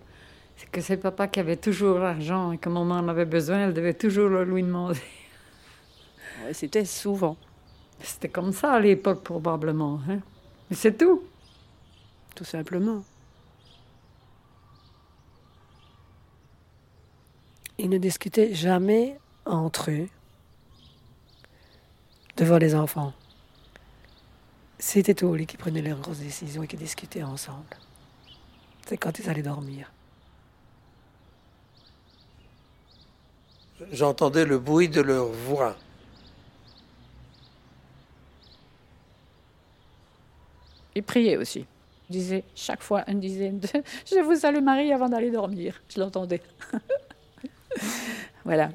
c'est 0.56 0.70
que 0.70 0.82
c'est 0.82 0.98
papa 0.98 1.28
qui 1.28 1.40
avait 1.40 1.58
toujours 1.58 2.00
l'argent 2.00 2.54
et 2.54 2.58
que 2.58 2.70
maman 2.70 2.96
en 2.96 3.08
avait 3.08 3.26
besoin, 3.26 3.66
elle 3.66 3.74
devait 3.74 3.94
toujours 3.94 4.30
le 4.30 4.44
lui 4.44 4.64
demander. 4.64 5.00
Ouais, 6.44 6.54
C'était 6.54 6.86
souvent. 6.86 7.38
C'était 8.00 8.30
comme 8.30 8.52
ça 8.52 8.74
à 8.74 8.80
l'époque, 8.80 9.24
probablement. 9.24 10.00
Hein? 10.10 10.20
Mais 10.70 10.76
c'est 10.76 10.98
tout. 10.98 11.22
Tout 12.36 12.46
simplement. 12.46 13.04
Ils 17.82 17.90
ne 17.90 17.98
discutaient 17.98 18.54
jamais 18.54 19.18
entre 19.44 19.90
eux 19.90 20.08
devant 22.38 22.60
les 22.60 22.76
enfants. 22.76 23.12
C'était 24.78 25.16
tous 25.16 25.34
les 25.34 25.48
qui 25.48 25.58
prenaient 25.58 25.82
leurs 25.82 26.00
grosses 26.00 26.20
décisions 26.20 26.62
et 26.62 26.68
qui 26.68 26.78
discutaient 26.78 27.24
ensemble. 27.24 27.66
C'est 28.86 28.98
quand 28.98 29.18
ils 29.18 29.28
allaient 29.28 29.42
dormir. 29.42 29.92
J'entendais 33.92 34.46
le 34.46 34.60
bruit 34.60 34.88
de 34.88 35.02
leur 35.02 35.26
voix. 35.26 35.76
Ils 40.94 41.02
priaient 41.02 41.38
aussi. 41.38 41.66
Ils 42.12 42.14
disaient 42.14 42.44
chaque 42.54 42.84
fois 42.84 43.10
une 43.10 43.20
dizaine 43.20 43.60
de 43.60 43.68
Je 44.06 44.22
vous 44.22 44.36
salue 44.36 44.62
Marie 44.62 44.94
avant 44.94 45.10
d'aller 45.10 45.32
dormir. 45.32 45.82
Je 45.90 46.00
l'entendais. 46.00 46.44
voilà. 48.46 48.72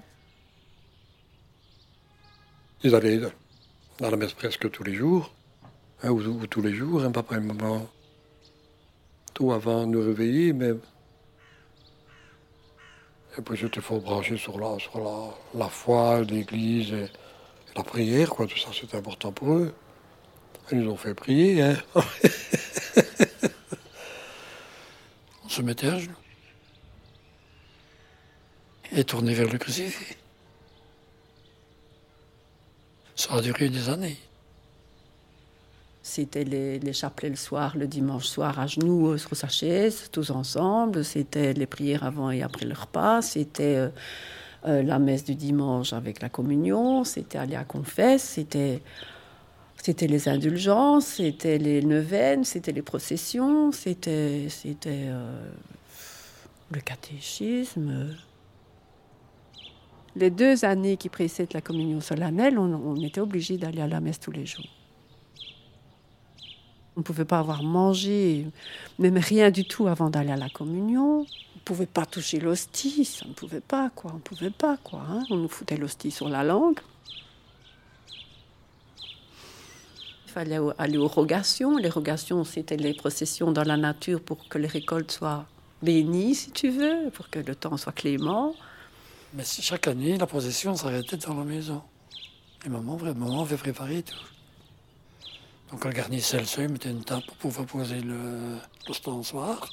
Ils 2.83 2.95
allaient 2.95 3.21
dans 3.99 4.11
la 4.11 4.17
messe 4.17 4.35
presque 4.35 4.71
tous 4.71 4.85
les 4.85 4.95
jours, 4.95 5.35
hein, 6.03 6.11
ou, 6.11 6.21
ou 6.21 6.47
tous 6.47 6.63
les 6.63 6.75
jours, 6.75 7.11
papa 7.13 7.37
et 7.37 7.41
maman. 7.41 7.89
Tout 9.35 9.53
avant 9.53 9.87
de 9.87 9.93
nous 9.93 10.03
réveiller, 10.03 10.53
mais. 10.53 10.73
Et 13.39 13.43
puis 13.43 13.59
c'était 13.59 13.81
fort 13.81 14.01
branché 14.01 14.37
sur 14.37 14.59
la, 14.59 14.79
sur 14.79 15.35
la, 15.55 15.69
foi, 15.69 16.23
l'église 16.23 16.93
et, 16.93 17.07
la 17.77 17.83
prière, 17.83 18.31
quoi. 18.31 18.47
Tout 18.47 18.57
ça, 18.59 18.71
c'était 18.73 18.97
important 18.97 19.33
pour 19.33 19.53
eux. 19.55 19.75
Ils 20.73 20.79
nous 20.79 20.91
ont 20.91 20.97
fait 20.97 21.15
prier, 21.15 21.63
hein. 21.63 21.77
On 25.45 25.49
se 25.49 25.63
mettait 25.63 25.89
à 25.89 25.99
genoux. 25.99 26.26
Et 28.93 29.05
tourné 29.05 29.35
vers 29.35 29.51
le 29.51 29.59
crucifix. 29.59 30.17
Ça 33.15 33.35
a 33.35 33.41
duré 33.41 33.69
des 33.69 33.89
années. 33.89 34.19
C'était 36.03 36.45
les, 36.45 36.79
les 36.79 36.93
chapelets 36.93 37.31
le 37.31 37.37
soir, 37.37 37.77
le 37.77 37.89
dimanche 37.89 38.27
soir 38.27 38.61
à 38.61 38.69
genoux 38.69 39.19
sur 39.19 39.35
sa 39.35 39.49
chaise, 39.49 40.09
tous 40.13 40.31
ensemble. 40.31 41.05
C'était 41.05 41.53
les 41.53 41.67
prières 41.67 42.05
avant 42.05 42.31
et 42.31 42.43
après 42.43 42.65
le 42.65 42.75
repas. 42.75 43.23
C'était 43.23 43.77
euh, 43.77 43.89
euh, 44.67 44.83
la 44.83 45.01
messe 45.01 45.25
du 45.25 45.35
dimanche 45.35 45.93
avec 45.93 46.23
la 46.23 46.29
communion. 46.29 47.03
C'était 47.03 47.39
aller 47.39 47.57
à 47.57 47.65
confesse. 47.65 48.23
C'était 48.23 48.83
c'était 49.83 50.07
les 50.07 50.29
indulgences. 50.29 51.07
C'était 51.07 51.59
les 51.59 51.83
neuvaines. 51.83 52.45
C'était 52.45 52.73
les 52.73 52.83
processions. 52.83 53.73
C'était 53.73 54.47
c'était 54.49 55.07
euh, 55.09 55.51
le 56.71 56.81
catéchisme. 56.81 58.15
Les 60.17 60.31
deux 60.31 60.65
années 60.65 60.97
qui 60.97 61.11
précèdent 61.11 61.53
la 61.53 61.61
communion 61.61 62.01
solennelle, 62.01 62.59
on, 62.59 62.75
on 62.75 62.97
était 63.03 63.21
obligé 63.21 63.59
d'aller 63.59 63.83
à 63.83 63.87
la 63.87 64.01
messe 64.01 64.19
tous 64.19 64.33
les 64.33 64.47
jours. 64.47 64.65
On 66.97 67.01
ne 67.01 67.05
pouvait 67.05 67.27
pas 67.27 67.39
avoir 67.39 67.63
mangé, 67.63 68.47
même 68.99 69.19
rien 69.19 69.51
du 69.51 69.67
tout 69.67 69.87
avant 69.87 70.09
d'aller 70.09 70.31
à 70.33 70.37
la 70.37 70.49
communion. 70.49 71.19
On 71.19 71.21
ne 71.21 71.61
pouvait 71.67 71.85
pas 71.85 72.07
toucher 72.07 72.41
l'hostie, 72.41 73.05
ça 73.05 73.29
ne 73.29 73.35
pouvait 73.35 73.61
pas, 73.61 73.91
quoi. 73.91 74.13
On 74.13 74.17
ne 74.17 74.21
pouvait 74.21 74.51
pas, 74.51 74.79
quoi. 74.83 75.03
hein. 75.07 75.23
On 75.29 75.37
nous 75.37 75.49
foutait 75.49 75.77
l'hostie 75.77 76.11
sur 76.11 76.31
la 76.31 76.43
langue. 76.43 76.81
Il 80.25 80.33
fallait 80.33 80.59
aller 80.79 80.97
aux 80.97 81.09
rogations. 81.09 81.77
Les 81.77 81.91
rogations, 81.91 82.43
c'était 82.45 82.79
les 82.79 82.95
processions 82.95 83.53
dans 83.53 83.65
la 83.65 83.77
nature 83.77 84.23
pour 84.23 84.49
que 84.49 84.57
les 84.57 84.69
récoltes 84.69 85.11
soient 85.11 85.45
bénies, 85.83 86.35
si 86.35 86.51
tu 86.53 86.71
veux, 86.71 87.11
pour 87.13 87.29
que 87.29 87.39
le 87.39 87.55
temps 87.55 87.77
soit 87.77 87.93
clément. 87.93 88.55
Mais 89.35 89.45
chaque 89.45 89.89
année, 89.89 90.17
la 90.17 90.27
procession 90.27 90.75
s'arrêtait 90.77 91.17
dans 91.17 91.35
la 91.35 91.45
maison. 91.45 91.83
Et 92.65 92.69
maman, 92.69 92.97
maman 92.97 93.43
avait 93.43 93.57
préparé 93.57 94.03
tout. 94.03 94.15
Donc 95.71 95.85
elle 95.85 95.95
garnissait 95.95 96.39
le 96.39 96.47
seuil, 96.47 96.69
mettait 96.69 96.91
une 96.91 97.05
table 97.05 97.25
pour 97.27 97.37
pouvoir 97.37 97.67
poser 97.67 98.01
le, 98.01 98.59
l'ostensoir. 98.87 99.69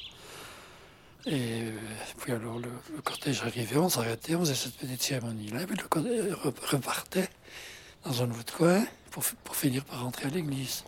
Et 1.26 1.72
puis 2.18 2.34
alors 2.34 2.60
le, 2.60 2.70
cortège 3.04 3.42
arrivait, 3.44 3.78
on 3.78 3.90
s'arrêtait, 3.90 4.36
on 4.36 4.42
faisait 4.42 4.56
cette 4.56 4.76
petite 4.76 5.02
cérémonie-là, 5.02 5.62
et 5.62 5.66
puis 5.66 5.78
le 5.78 5.88
cortège 5.88 6.34
re- 6.34 6.72
repartait 6.72 7.30
dans 8.04 8.24
un 8.24 8.32
autre 8.32 8.58
coin 8.58 8.86
pour 9.12 9.56
finir 9.56 9.86
par 9.86 10.02
rentrer 10.02 10.26
à 10.26 10.30
l'église. 10.30 10.84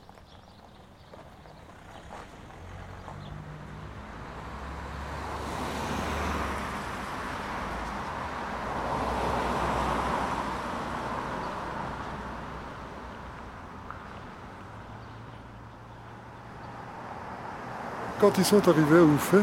Quand 18.25 18.39
ils 18.39 18.43
sont 18.45 18.67
arrivés 18.67 18.97
à 18.97 19.03
Ouffet, 19.03 19.37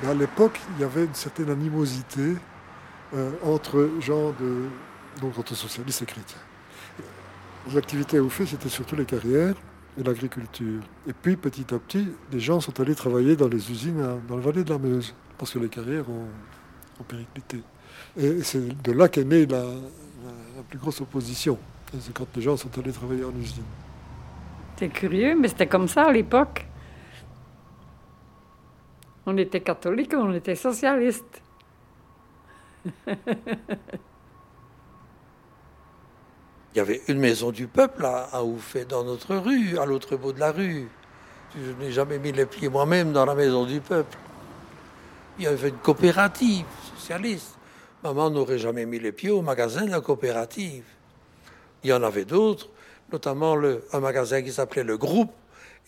ben, 0.00 0.10
à 0.10 0.14
l'époque, 0.14 0.60
il 0.76 0.82
y 0.82 0.84
avait 0.84 1.06
une 1.06 1.14
certaine 1.14 1.50
animosité 1.50 2.36
euh, 3.16 3.32
entre 3.42 3.90
gens 3.98 4.30
de, 4.30 4.68
donc 5.20 5.36
entre 5.36 5.56
socialistes 5.56 6.02
et 6.02 6.06
chrétiens. 6.06 6.38
L'activité 7.74 8.18
à 8.18 8.22
Ouffet, 8.22 8.46
c'était 8.46 8.68
surtout 8.68 8.94
les 8.94 9.06
carrières 9.06 9.56
et 9.98 10.04
l'agriculture. 10.04 10.82
Et 11.08 11.12
puis, 11.12 11.34
petit 11.34 11.74
à 11.74 11.80
petit, 11.80 12.06
les 12.30 12.38
gens 12.38 12.60
sont 12.60 12.78
allés 12.78 12.94
travailler 12.94 13.34
dans 13.34 13.48
les 13.48 13.72
usines 13.72 14.00
dans 14.28 14.36
la 14.36 14.42
vallée 14.42 14.62
de 14.62 14.70
la 14.70 14.78
Meuse, 14.78 15.12
parce 15.36 15.50
que 15.50 15.58
les 15.58 15.68
carrières 15.68 16.08
ont, 16.08 16.28
au 17.00 17.02
périclité. 17.02 17.60
Et 18.16 18.40
c'est 18.44 18.84
de 18.84 18.92
là 18.92 19.08
qu'est 19.08 19.24
née 19.24 19.46
la, 19.46 19.64
la, 19.64 20.62
plus 20.70 20.78
grosse 20.78 21.00
opposition. 21.00 21.58
C'est 21.98 22.14
quand 22.14 22.28
les 22.36 22.42
gens 22.42 22.56
sont 22.56 22.70
allés 22.78 22.92
travailler 22.92 23.24
en 23.24 23.36
usine. 23.36 23.64
C'est 24.78 24.90
curieux, 24.90 25.36
mais 25.36 25.48
c'était 25.48 25.66
comme 25.66 25.88
ça 25.88 26.04
à 26.04 26.12
l'époque. 26.12 26.66
On 29.26 29.36
était 29.36 29.60
catholiques, 29.60 30.14
on 30.16 30.32
était 30.32 30.54
socialistes. 30.54 31.42
Il 36.74 36.78
y 36.78 36.80
avait 36.80 37.02
une 37.08 37.18
maison 37.18 37.50
du 37.50 37.66
peuple 37.66 38.04
à, 38.04 38.28
à 38.32 38.42
dans 38.88 39.02
notre 39.02 39.34
rue, 39.36 39.78
à 39.78 39.86
l'autre 39.86 40.16
bout 40.16 40.32
de 40.32 40.40
la 40.40 40.52
rue. 40.52 40.88
Je 41.56 41.72
n'ai 41.82 41.90
jamais 41.90 42.18
mis 42.18 42.32
les 42.32 42.46
pieds 42.46 42.68
moi-même 42.68 43.12
dans 43.12 43.24
la 43.24 43.34
maison 43.34 43.64
du 43.64 43.80
peuple. 43.80 44.16
Il 45.38 45.44
y 45.44 45.46
avait 45.46 45.70
une 45.70 45.78
coopérative 45.78 46.66
socialiste. 46.94 47.56
Maman 48.04 48.30
n'aurait 48.30 48.58
jamais 48.58 48.86
mis 48.86 48.98
les 48.98 49.12
pieds 49.12 49.30
au 49.30 49.42
magasin 49.42 49.86
de 49.86 49.90
la 49.90 50.00
coopérative. 50.00 50.84
Il 51.82 51.90
y 51.90 51.92
en 51.92 52.02
avait 52.02 52.24
d'autres, 52.24 52.68
notamment 53.10 53.56
le, 53.56 53.84
un 53.92 54.00
magasin 54.00 54.42
qui 54.42 54.52
s'appelait 54.52 54.84
Le 54.84 54.98
Groupe 54.98 55.32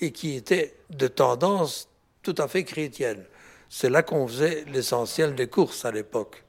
et 0.00 0.10
qui 0.10 0.36
était 0.36 0.74
de 0.90 1.06
tendance 1.06 1.88
tout 2.32 2.42
à 2.42 2.48
fait 2.48 2.64
chrétienne. 2.64 3.24
C'est 3.68 3.90
là 3.90 4.02
qu'on 4.02 4.26
faisait 4.26 4.64
l'essentiel 4.72 5.34
des 5.34 5.46
courses 5.46 5.84
à 5.84 5.90
l'époque. 5.90 6.44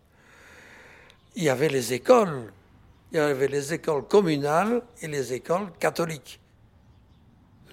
Il 1.36 1.44
y 1.44 1.50
avait 1.50 1.70
les 1.70 1.94
écoles 1.94 2.52
il 3.12 3.16
y 3.16 3.20
avait 3.20 3.48
les 3.48 3.74
écoles 3.74 4.08
communales 4.08 4.84
et 5.02 5.08
les 5.08 5.34
écoles 5.34 5.72
catholiques. 5.80 6.40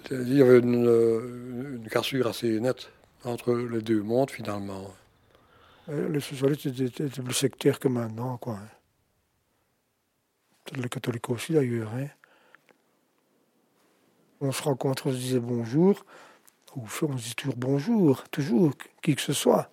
Il 0.09 0.33
y 0.33 0.41
avait 0.41 0.59
une, 0.59 1.87
cassure 1.91 2.27
assez 2.27 2.59
nette 2.59 2.89
entre 3.23 3.53
les 3.53 3.81
deux 3.81 4.01
mondes 4.01 4.31
finalement. 4.31 4.93
Euh, 5.89 6.09
les 6.09 6.21
socialistes 6.21 6.65
étaient, 6.65 7.09
plus 7.09 7.33
sectaires 7.33 7.79
que 7.79 7.87
maintenant, 7.87 8.37
quoi. 8.37 8.59
Les 10.75 10.89
catholiques 10.89 11.29
aussi 11.29 11.53
d'ailleurs. 11.53 11.91
Hein. 11.93 12.07
On 14.41 14.51
se 14.51 14.63
rencontre, 14.63 15.07
on 15.07 15.11
se 15.11 15.17
disait 15.17 15.39
bonjour. 15.39 16.03
Ou 16.77 16.87
on 17.01 17.17
se 17.17 17.29
dit 17.29 17.35
toujours 17.35 17.55
bonjour, 17.57 18.23
toujours, 18.29 18.71
qui 19.01 19.15
que 19.15 19.21
ce 19.21 19.33
soit. 19.33 19.71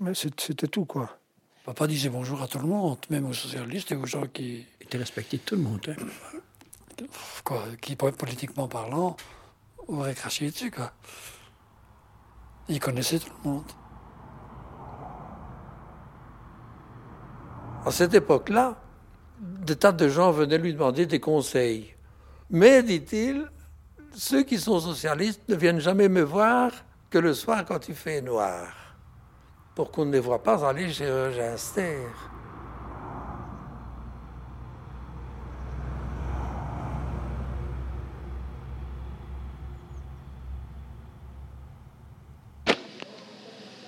Mais 0.00 0.12
c'était 0.14 0.66
tout, 0.66 0.84
quoi. 0.84 1.16
Papa 1.64 1.86
disait 1.86 2.08
bonjour 2.08 2.42
à 2.42 2.48
tout 2.48 2.58
le 2.58 2.66
monde, 2.66 2.98
même 3.08 3.24
aux 3.26 3.32
socialistes 3.32 3.92
et 3.92 3.96
aux 3.96 4.06
gens 4.06 4.26
qui. 4.26 4.66
Il 4.80 4.84
était 4.84 4.98
respecté 4.98 5.36
de 5.36 5.42
tout 5.42 5.54
le 5.54 5.62
monde. 5.62 5.80
Hein. 5.88 7.06
Quoi, 7.44 7.62
qui, 7.80 7.94
politiquement 7.94 8.66
parlant, 8.66 9.16
auraient 9.86 10.14
craché 10.14 10.50
dessus, 10.50 10.72
quoi. 10.72 10.92
Il 12.68 12.80
connaissait 12.80 13.20
tout 13.20 13.30
le 13.44 13.50
monde. 13.50 13.70
À 17.86 17.92
cette 17.92 18.14
époque-là, 18.14 18.82
des 19.38 19.76
tas 19.76 19.92
de 19.92 20.08
gens 20.08 20.32
venaient 20.32 20.58
lui 20.58 20.72
demander 20.72 21.06
des 21.06 21.20
conseils. 21.20 21.94
Mais, 22.50 22.82
dit-il, 22.82 23.48
ceux 24.14 24.42
qui 24.42 24.58
sont 24.58 24.80
socialistes 24.80 25.42
ne 25.48 25.54
viennent 25.54 25.80
jamais 25.80 26.08
me 26.08 26.22
voir 26.22 26.72
que 27.10 27.18
le 27.18 27.34
soir 27.34 27.64
quand 27.64 27.88
il 27.88 27.94
fait 27.94 28.20
noir 28.20 28.68
pour 29.74 29.90
qu'on 29.90 30.04
ne 30.04 30.12
les 30.12 30.20
voit 30.20 30.42
pas 30.42 30.68
aller 30.68 30.92
chez 30.92 31.06
Ginster. 31.34 32.06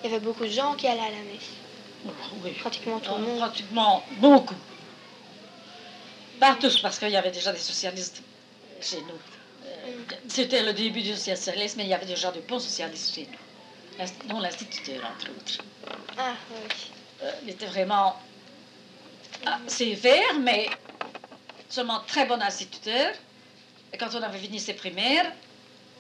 Il 0.02 0.10
y 0.10 0.14
avait 0.14 0.24
beaucoup 0.24 0.44
de 0.44 0.48
gens 0.48 0.74
qui 0.76 0.86
allaient 0.86 1.00
à 1.00 1.10
la 1.10 1.22
messe. 1.30 1.50
Oui. 2.42 2.52
Pratiquement 2.60 3.00
tout 3.00 3.12
le 3.14 3.24
monde. 3.24 3.38
Pratiquement 3.38 4.02
beaucoup. 4.18 4.54
Pas 6.38 6.56
tous, 6.58 6.80
parce 6.80 6.98
qu'il 6.98 7.10
y 7.10 7.16
avait 7.16 7.30
déjà 7.30 7.52
des 7.52 7.58
socialistes 7.58 8.22
chez 8.80 9.02
nous. 9.02 9.29
C'était 10.28 10.62
le 10.62 10.72
début 10.72 11.02
du 11.02 11.14
socialisme, 11.14 11.78
mais 11.78 11.84
il 11.84 11.90
y 11.90 11.94
avait 11.94 12.06
déjà 12.06 12.30
de 12.30 12.40
bons 12.40 12.58
socialistes 12.58 13.14
chez 13.14 13.28
nous 13.30 13.38
non 14.28 14.40
l'instituteur, 14.40 15.02
entre 15.04 15.30
autres. 15.30 15.64
Ah, 16.16 16.34
oui. 16.50 16.90
Euh, 17.22 17.32
il 17.42 17.50
était 17.50 17.66
vraiment 17.66 18.16
sévère, 19.66 20.38
mais 20.40 20.68
seulement 21.68 22.00
très 22.06 22.26
bon 22.26 22.40
instituteur. 22.40 23.12
Et 23.92 23.98
quand 23.98 24.14
on 24.14 24.22
avait 24.22 24.38
fini 24.38 24.58
ses 24.58 24.74
primaires, 24.74 25.30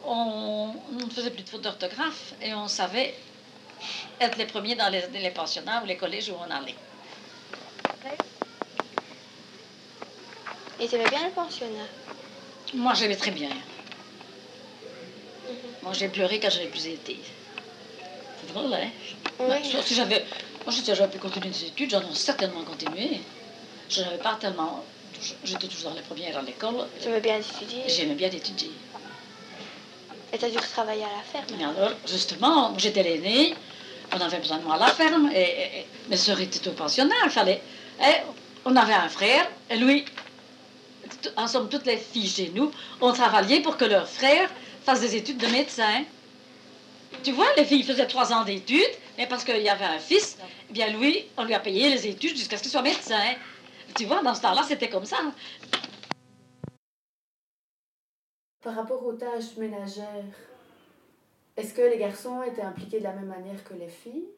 on, 0.04 0.74
ne 0.92 1.10
faisait 1.10 1.30
plus 1.30 1.42
de 1.42 1.48
fautes 1.48 1.62
d'orthographe 1.62 2.32
et 2.40 2.54
on 2.54 2.68
savait 2.68 3.14
être 4.20 4.38
les 4.38 4.46
premiers 4.46 4.76
dans 4.76 4.88
les, 4.88 5.06
les 5.08 5.30
pensionnats 5.30 5.82
ou 5.82 5.86
les 5.86 5.96
collèges 5.96 6.30
où 6.30 6.34
on 6.34 6.50
allait. 6.50 6.76
Et 10.78 10.88
tu 10.88 10.94
aimais 10.94 11.10
bien 11.10 11.26
le 11.26 11.32
pensionnat 11.32 11.84
Moi, 12.74 12.94
j'aimais 12.94 13.16
très 13.16 13.32
bien. 13.32 13.50
Moi, 15.82 15.92
j'ai 15.92 16.08
pleuré 16.08 16.38
quand 16.38 16.50
je 16.50 16.60
n'ai 16.60 16.66
plus 16.66 16.86
été. 16.86 17.18
C'est 18.40 18.52
drôle, 18.52 18.72
hein? 18.72 18.88
Oui. 19.40 19.56
si 19.84 19.94
j'avais... 19.94 20.24
Moi, 20.64 20.72
si 20.72 20.84
j'avais 20.84 21.08
pu 21.08 21.18
continuer 21.18 21.48
des 21.48 21.64
études, 21.64 21.90
j'en 21.90 22.00
ai 22.00 22.14
certainement 22.14 22.62
continué. 22.62 23.20
Je 23.88 24.02
n'avais 24.02 24.18
pas 24.18 24.36
tellement... 24.40 24.84
J'étais 25.44 25.66
toujours 25.66 25.92
les 25.94 26.02
premières 26.02 26.38
à 26.38 26.42
l'école. 26.42 26.86
Tu 27.00 27.08
aimais 27.08 27.20
bien 27.20 27.38
étudier? 27.38 27.82
J'aimais 27.88 28.14
bien 28.14 28.30
étudier. 28.30 28.70
Et 30.32 30.38
tu 30.38 30.44
as 30.44 30.48
dû 30.48 30.56
travailler 30.56 31.02
à 31.02 31.08
la 31.16 31.22
ferme 31.22 31.60
Et 31.60 31.64
alors, 31.64 31.92
justement, 32.06 32.72
j'étais 32.78 33.02
l'aînée, 33.02 33.54
on 34.12 34.20
avait 34.20 34.38
besoin 34.38 34.58
de 34.58 34.64
moi 34.64 34.76
à 34.76 34.78
la 34.78 34.86
ferme, 34.86 35.30
et, 35.34 35.86
mes 36.08 36.16
soeurs 36.16 36.40
étaient 36.40 36.68
au 36.68 36.72
pensionnat, 36.72 37.14
il 37.24 37.30
fallait... 37.30 37.60
on 38.64 38.76
avait 38.76 38.94
un 38.94 39.08
frère, 39.08 39.46
et 39.68 39.76
lui, 39.76 40.04
en 41.36 41.46
somme, 41.46 41.68
toutes 41.68 41.86
les 41.86 41.96
filles 41.96 42.28
chez 42.28 42.50
nous, 42.54 42.70
ont 43.00 43.12
travaillé 43.12 43.60
pour 43.60 43.76
que 43.76 43.84
leur 43.84 44.08
frère 44.08 44.50
fasse 44.82 45.00
des 45.00 45.16
études 45.16 45.38
de 45.38 45.46
médecin. 45.46 46.04
Tu 47.22 47.32
vois, 47.32 47.46
les 47.56 47.64
filles 47.64 47.82
faisaient 47.82 48.06
trois 48.06 48.32
ans 48.32 48.44
d'études, 48.44 48.80
et 49.18 49.26
parce 49.26 49.44
qu'il 49.44 49.60
y 49.60 49.68
avait 49.68 49.84
un 49.84 49.98
fils, 49.98 50.38
eh 50.68 50.72
bien 50.72 50.88
lui, 50.96 51.26
on 51.36 51.44
lui 51.44 51.54
a 51.54 51.60
payé 51.60 51.90
les 51.90 52.06
études 52.06 52.36
jusqu'à 52.36 52.56
ce 52.56 52.62
qu'il 52.62 52.70
soit 52.70 52.82
médecin. 52.82 53.34
Tu 53.94 54.04
vois, 54.04 54.22
dans 54.22 54.34
ce 54.34 54.42
temps-là, 54.42 54.62
c'était 54.66 54.88
comme 54.88 55.04
ça. 55.04 55.18
Par 58.62 58.74
rapport 58.74 59.04
aux 59.04 59.14
tâches 59.14 59.56
ménagères, 59.56 60.24
est-ce 61.56 61.74
que 61.74 61.82
les 61.82 61.98
garçons 61.98 62.42
étaient 62.42 62.62
impliqués 62.62 62.98
de 62.98 63.04
la 63.04 63.12
même 63.12 63.26
manière 63.26 63.62
que 63.64 63.74
les 63.74 63.88
filles? 63.88 64.28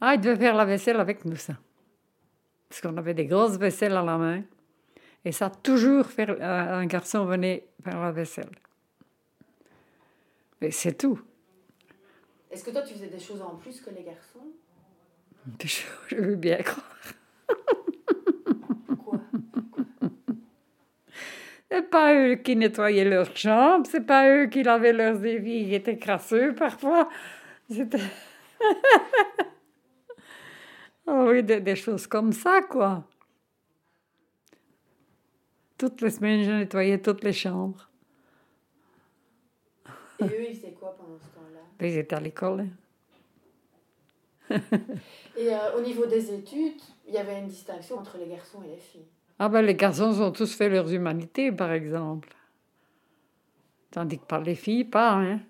Ah, 0.00 0.14
ils 0.14 0.20
devaient 0.20 0.36
faire 0.36 0.54
la 0.54 0.64
vaisselle 0.64 1.00
avec 1.00 1.24
nous, 1.24 1.36
ça. 1.36 1.54
Parce 2.68 2.80
qu'on 2.80 2.96
avait 2.96 3.14
des 3.14 3.26
grosses 3.26 3.56
vaisselles 3.56 3.96
à 3.96 4.02
la 4.02 4.16
main. 4.16 4.42
Et 5.24 5.32
ça, 5.32 5.50
toujours, 5.50 6.06
faire, 6.06 6.40
un 6.40 6.86
garçon 6.86 7.24
venait 7.24 7.66
faire 7.82 8.00
la 8.00 8.12
vaisselle. 8.12 8.50
Mais 10.60 10.70
c'est 10.70 10.94
tout. 10.94 11.20
Est-ce 12.50 12.64
que 12.64 12.70
toi, 12.70 12.82
tu 12.82 12.94
faisais 12.94 13.08
des 13.08 13.18
choses 13.18 13.42
en 13.42 13.56
plus 13.56 13.80
que 13.80 13.90
les 13.90 14.02
garçons? 14.02 14.46
Des 15.46 15.68
choses, 15.68 15.90
je 16.08 16.16
veux 16.16 16.36
bien 16.36 16.58
croire. 16.58 16.84
Quoi, 19.04 19.20
C'est 21.70 21.90
pas 21.90 22.14
eux 22.14 22.36
qui 22.36 22.56
nettoyaient 22.56 23.04
leurs 23.04 23.36
chambres, 23.36 23.86
c'est 23.88 24.06
pas 24.06 24.28
eux 24.28 24.46
qui 24.46 24.62
lavaient 24.62 24.92
leurs 24.92 25.22
éviers, 25.24 25.60
ils 25.60 25.74
étaient 25.74 25.98
crasseux 25.98 26.54
parfois. 26.54 27.08
C'était. 27.70 27.98
oh 31.06 31.26
oui, 31.28 31.42
des, 31.42 31.60
des, 31.60 31.76
choses 31.76 32.06
comme 32.06 32.32
ça, 32.32 32.62
quoi. 32.62 33.04
Toutes 35.78 36.00
les 36.00 36.10
semaines, 36.10 36.42
je 36.44 36.50
nettoyais 36.50 37.00
toutes 37.00 37.22
les 37.22 37.32
chambres. 37.32 37.88
Et 40.20 40.24
eux, 40.24 40.50
ils 40.50 40.56
faisaient 40.56 40.72
quoi 40.72 40.96
pendant 40.98 41.18
ce 41.18 41.24
temps 41.34 41.38
ils 41.80 41.96
étaient 41.96 42.16
à 42.16 42.20
l'école. 42.20 42.66
Hein. 44.50 44.60
et 45.36 45.54
euh, 45.54 45.76
au 45.76 45.80
niveau 45.80 46.06
des 46.06 46.32
études, 46.34 46.80
il 47.06 47.14
y 47.14 47.18
avait 47.18 47.38
une 47.38 47.48
distinction 47.48 47.98
entre 47.98 48.18
les 48.18 48.26
garçons 48.26 48.62
et 48.66 48.70
les 48.70 48.78
filles. 48.78 49.06
Ah 49.38 49.48
ben 49.48 49.62
les 49.62 49.74
garçons 49.74 50.20
ont 50.20 50.32
tous 50.32 50.52
fait 50.54 50.68
leurs 50.68 50.92
humanités, 50.92 51.52
par 51.52 51.70
exemple. 51.72 52.34
Tandis 53.90 54.18
que 54.18 54.24
par 54.24 54.40
les 54.40 54.56
filles, 54.56 54.84
pas. 54.84 55.12
Hein. 55.12 55.40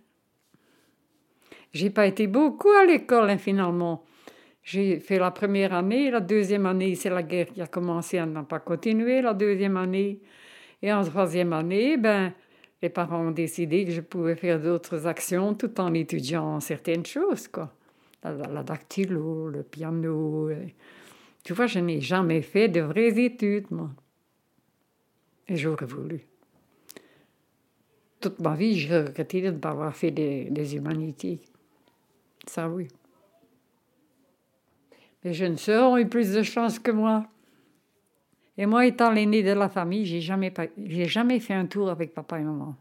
J'ai 1.73 1.91
pas 1.91 2.07
été 2.07 2.27
beaucoup 2.27 2.71
à 2.71 2.85
l'école, 2.85 3.31
hein, 3.31 3.39
finalement. 3.39 4.05
J'ai 4.71 5.01
fait 5.01 5.19
la 5.19 5.31
première 5.31 5.73
année, 5.73 6.11
la 6.11 6.21
deuxième 6.21 6.67
année, 6.67 6.95
c'est 6.95 7.09
la 7.09 7.23
guerre 7.23 7.47
qui 7.47 7.63
a 7.63 7.67
commencé, 7.67 8.21
on 8.21 8.27
n'a 8.27 8.43
pas 8.43 8.59
continué 8.59 9.23
la 9.23 9.33
deuxième 9.33 9.79
année. 9.79 10.21
Et 10.83 10.93
en 10.93 11.03
troisième 11.03 11.55
année, 11.55 11.97
ben, 11.97 12.35
les 12.83 12.91
parents 12.91 13.29
ont 13.29 13.31
décidé 13.31 13.87
que 13.87 13.93
je 13.93 14.03
pouvais 14.03 14.37
faire 14.37 14.61
d'autres 14.61 15.07
actions 15.07 15.55
tout 15.55 15.81
en 15.81 15.95
étudiant 15.95 16.61
certaines 16.61 17.07
choses, 17.07 17.49
quoi. 17.49 17.73
La, 18.23 18.63
dactylo, 18.63 19.49
le 19.49 19.63
piano. 19.63 20.51
Tu 21.43 21.55
vois, 21.55 21.67
je 21.67 21.79
n'ai 21.79 22.03
jamais 22.03 22.43
fait 22.43 22.69
de 22.69 22.83
vraies 22.83 23.19
études, 23.19 23.71
moi. 23.71 23.89
Et 25.49 25.57
j'aurais 25.57 25.87
voulu. 25.87 26.27
Toute 28.21 28.39
ma 28.41 28.55
vie, 28.55 28.79
j'ai 28.79 28.99
regretté 28.99 29.41
de 29.41 29.51
ne 29.51 29.57
pas 29.57 29.71
avoir 29.71 29.97
fait 29.97 30.11
des 30.11 30.77
humanités. 30.77 31.41
Ça, 32.47 32.69
oui. 32.69 32.89
Mes 35.25 35.33
jeunes 35.33 35.57
sœurs 35.57 35.91
ont 35.91 35.99
eu 35.99 36.09
plus 36.09 36.33
de 36.33 36.43
chance 36.43 36.79
que 36.79 36.91
moi. 36.91 37.27
Et 38.57 38.67
moi, 38.67 38.87
étant 38.87 39.11
l'aîné 39.11 39.43
de 39.43 39.53
la 39.53 39.69
famille, 39.69 40.05
j'ai 40.05 40.21
jamais, 40.21 40.53
j'ai 40.77 41.07
jamais 41.07 41.39
fait 41.41 41.55
un 41.55 41.67
tour 41.67 41.91
avec 41.91 42.13
papa 42.13 42.41
et 42.41 42.43
maman. 42.43 42.77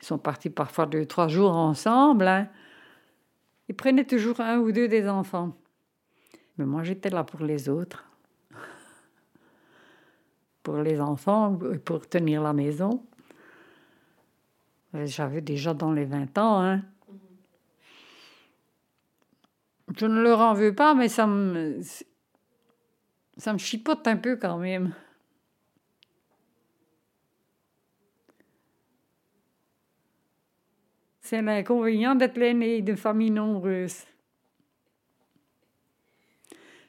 Ils 0.00 0.04
sont 0.04 0.18
partis 0.18 0.50
parfois 0.50 0.86
deux, 0.86 1.06
trois 1.06 1.28
jours 1.28 1.52
ensemble. 1.52 2.26
Hein. 2.26 2.48
Ils 3.68 3.74
prenaient 3.74 4.04
toujours 4.04 4.40
un 4.40 4.58
ou 4.58 4.72
deux 4.72 4.88
des 4.88 5.08
enfants. 5.08 5.56
Mais 6.58 6.64
moi, 6.64 6.82
j'étais 6.82 7.10
là 7.10 7.24
pour 7.24 7.40
les 7.40 7.68
autres. 7.68 8.04
Pour 10.62 10.78
les 10.78 11.00
enfants, 11.00 11.56
pour 11.84 12.08
tenir 12.08 12.42
la 12.42 12.52
maison. 12.52 13.06
J'avais 14.92 15.40
déjà 15.40 15.74
dans 15.74 15.92
les 15.92 16.04
20 16.04 16.36
ans. 16.38 16.60
Hein. 16.60 16.82
Je 19.96 20.04
ne 20.04 20.20
leur 20.20 20.40
en 20.40 20.52
veux 20.52 20.74
pas, 20.74 20.94
mais 20.94 21.08
ça 21.08 21.26
me, 21.26 21.80
ça 23.38 23.52
me 23.54 23.58
chipote 23.58 24.06
un 24.06 24.16
peu 24.16 24.36
quand 24.36 24.58
même. 24.58 24.94
C'est 31.22 31.40
l'inconvénient 31.42 32.14
d'être 32.14 32.36
l'aîné 32.36 32.82
de 32.82 32.94
familles 32.94 33.30
nombreuses. 33.30 34.04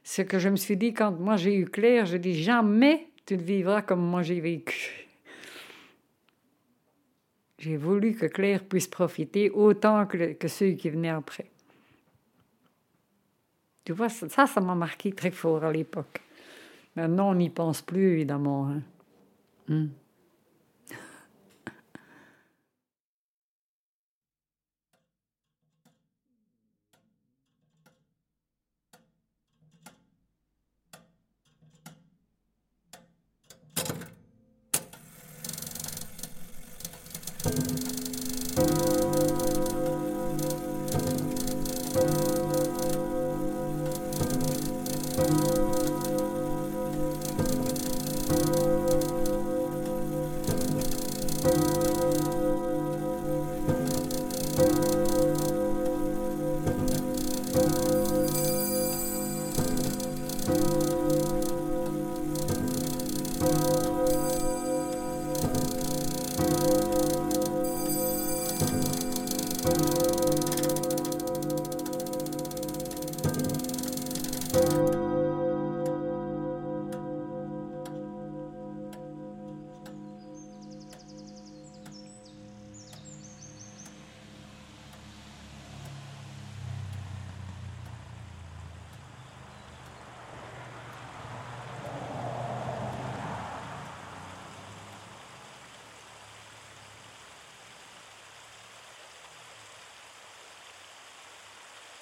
Ce 0.04 0.22
que 0.22 0.38
je 0.38 0.50
me 0.50 0.58
suis 0.58 0.78
dit 0.78 0.94
quand 0.94 1.12
moi 1.12 1.38
j'ai 1.38 1.56
eu 1.56 1.66
Claire, 1.66 2.06
je 2.06 2.18
dis 2.18 2.42
jamais 2.42 3.10
tu 3.26 3.36
ne 3.36 3.42
vivras 3.42 3.82
comme 3.82 4.02
moi 4.02 4.22
j'ai 4.22 4.40
vécu. 4.40 5.08
J'ai 7.58 7.78
voulu 7.78 8.16
que 8.16 8.28
Claire 8.28 8.64
puisse 8.64 8.88
profiter 8.88 9.50
autant 9.50 10.06
que, 10.06 10.34
que 10.34 10.48
ceux 10.48 10.72
qui 10.72 10.90
venaient 10.90 11.10
après. 11.10 11.50
Tu 13.88 13.94
vois, 13.94 14.10
ça, 14.10 14.28
ça 14.28 14.60
m'a 14.60 14.76
marqué 14.76 15.14
très 15.14 15.32
fort 15.32 15.64
à 15.64 15.72
l'époque. 15.72 16.22
Maintenant, 16.98 17.30
on 17.30 17.36
n'y 17.36 17.50
pense 17.50 17.82
plus, 17.82 18.16
évidemment. 18.16 18.68
Hein. 18.68 18.82
Hmm. 19.70 19.88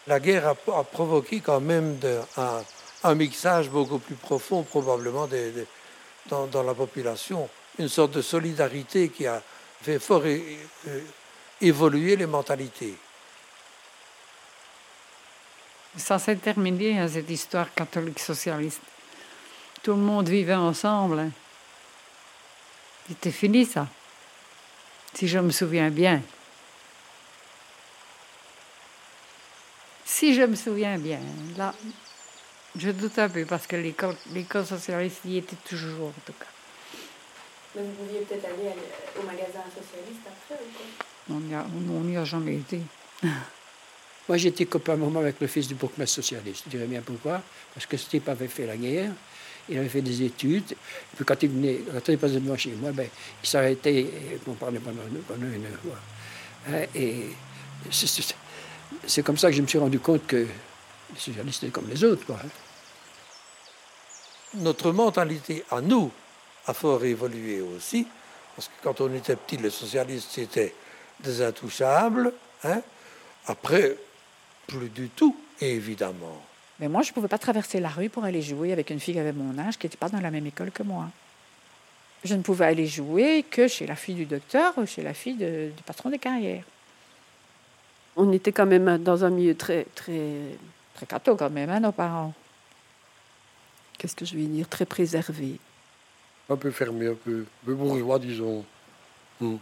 La 0.08 0.20
guerre 0.20 0.48
a, 0.48 0.84
provoqué 0.84 1.39
quand 1.39 1.60
même 1.60 1.98
un, 3.04 3.15
mixage 3.15 3.70
beaucoup 3.70 4.00
plus 4.00 4.15
profond 4.15 4.63
probablement 4.63 5.28
dans, 6.28 6.63
la 6.63 6.74
population, 6.74 7.50
une 7.78 7.89
sorte 7.89 8.12
de 8.12 8.22
solidarité 8.22 9.10
qui 9.10 9.28
a 9.28 9.41
fait 9.82 10.00
fort 10.00 10.24
évoluer 11.62 12.15
les 12.15 12.26
mentalités. 12.26 12.96
Ça 15.98 16.20
s'est 16.20 16.36
terminé, 16.36 17.08
cette 17.08 17.30
histoire 17.30 17.74
catholique 17.74 18.20
socialiste. 18.20 18.82
Tout 19.82 19.91
le 19.91 20.02
monde 20.02 20.28
vivait 20.28 20.54
ensemble. 20.54 21.20
Hein. 21.20 21.30
C'était 23.08 23.32
fini 23.32 23.65
ça, 23.65 23.88
si 25.13 25.28
je 25.28 25.39
me 25.39 25.52
souviens 25.52 25.89
bien. 25.89 26.22
Si 30.26 30.34
je 30.34 30.42
me 30.42 30.56
souviens 30.56 30.98
bien, 30.98 31.20
là, 31.56 31.72
je 32.76 32.90
doute 32.90 33.20
un 33.20 33.30
peu 33.30 33.46
parce 33.46 33.68
que 33.68 33.76
l'école 33.76 34.66
socialiste 34.66 35.20
y 35.24 35.38
était 35.38 35.56
toujours, 35.70 36.08
en 36.08 36.22
tout 36.26 36.34
cas. 36.34 36.48
Mais 37.76 37.84
vous 37.84 37.92
pouviez 37.92 38.22
peut-être 38.22 38.46
aller 38.46 38.74
au 39.20 39.24
magasin 39.24 39.62
socialiste 39.70 40.22
après 40.26 40.56
ou 40.56 41.38
quoi? 41.38 41.68
On 41.92 42.04
n'y 42.06 42.18
a, 42.18 42.26
jamais 42.26 42.56
été. 42.56 42.82
Moi, 44.28 44.38
j'étais 44.38 44.66
copain 44.66 44.96
moment 44.96 45.20
avec 45.20 45.40
le 45.40 45.46
fils 45.46 45.68
du 45.68 45.76
bourgmestre 45.76 46.16
socialiste. 46.16 46.64
Je 46.66 46.72
dirais 46.72 46.88
bien 46.88 47.04
pourquoi? 47.04 47.44
Parce 47.76 47.86
que 47.86 47.96
ce 47.96 48.10
type 48.10 48.28
avait 48.28 48.48
fait 48.48 48.66
la 48.66 48.78
guerre, 48.78 49.12
il 49.70 49.78
avait 49.78 49.90
fait 49.90 50.02
des 50.02 50.24
études. 50.24 50.72
Et 50.72 51.16
puis 51.18 51.24
quand 51.24 51.44
il 51.44 51.50
venait, 51.52 51.82
quand 51.94 52.12
il 52.12 52.18
passait 52.18 52.40
devant 52.40 52.58
chez 52.58 52.72
moi, 52.72 52.92
ben, 52.92 53.08
il 53.44 53.48
s'arrêtait 53.48 54.08
pour 54.44 54.56
parler 54.56 54.80
pendant, 54.80 55.04
pendant 55.28 55.46
une 55.46 55.66
heure. 55.66 56.02
Hein, 56.68 56.88
et 56.96 57.28
c'est 57.92 58.08
comme 59.24 59.38
ça 59.38 59.50
que 59.50 59.56
je 59.56 59.62
me 59.62 59.67
suis 59.67 59.78
rendu 59.78 60.00
compte 60.00 60.26
que 60.28 60.38
les 60.38 61.19
socialistes 61.19 61.63
étaient 61.63 61.71
comme 61.71 61.89
les 61.89 62.04
autres. 62.04 62.26
Quoi. 62.26 62.38
Notre 64.56 64.91
mentalité 64.91 65.63
à 65.71 65.82
nous 65.82 66.12
a 66.67 66.74
fort 66.74 67.04
évolué 67.04 67.62
aussi, 67.62 68.08
parce 68.56 68.67
que 68.67 68.74
quand 68.82 69.02
on 69.02 69.13
était 69.13 69.36
petit, 69.36 69.58
les 69.58 69.69
socialistes 69.69 70.30
c'était 70.32 70.74
des 71.19 71.41
intouchables. 71.41 72.34
Hein. 72.63 72.82
Après, 73.48 73.98
plus 74.67 74.89
du 74.89 75.10
tout, 75.10 75.36
évidemment. 75.62 76.41
Mais 76.80 76.89
moi, 76.89 77.04
je 77.04 77.12
ne 77.12 77.13
pouvais 77.13 77.28
pas 77.28 77.38
traverser 77.38 77.80
la 77.80 77.89
rue 77.89 78.10
pour 78.10 78.26
aller 78.26 78.41
jouer 78.41 78.74
avec 78.74 78.89
une 78.89 79.00
fille 79.00 79.13
qui 79.13 79.19
avait 79.19 79.32
mon 79.32 79.58
âge, 79.60 79.78
qui 79.78 79.86
n'était 79.86 79.98
pas 79.98 80.10
dans 80.10 80.19
la 80.19 80.32
même 80.32 80.45
école 80.45 80.71
que 80.71 80.84
moi. 80.84 81.10
Je 82.24 82.34
ne 82.34 82.41
pouvais 82.41 82.65
aller 82.65 82.88
jouer 82.88 83.45
que 83.50 83.67
chez 83.67 83.86
la 83.86 83.95
fille 83.95 84.15
du 84.15 84.26
docteur 84.26 84.74
ou 84.78 84.86
chez 84.86 85.04
la 85.04 85.13
fille 85.13 85.36
du 85.36 85.84
patron 85.86 86.10
des 86.10 86.17
carrières. 86.17 86.63
On 88.15 88.32
était 88.32 88.51
quand 88.51 88.65
même 88.65 88.97
dans 88.97 89.25
un 89.25 89.30
milieu 89.30 89.56
très, 89.56 89.86
très, 89.95 90.58
très 90.93 91.06
catho 91.06 91.36
quand 91.36 91.49
même, 91.49 91.69
hein, 91.69 91.80
nos 91.80 91.91
parents. 91.91 92.34
Qu'est-ce 93.97 94.15
que 94.15 94.25
je 94.25 94.36
vais 94.36 94.45
dire 94.45 94.67
Très 94.69 94.86
préservé. 94.86 95.60
Un 96.49 96.56
peu 96.56 96.71
fermé, 96.71 97.08
un 97.08 97.15
peu, 97.15 97.41
un 97.41 97.65
peu 97.65 97.75
bourgeois, 97.75 98.19
disons. 98.19 98.63
Hmm. 99.39 99.58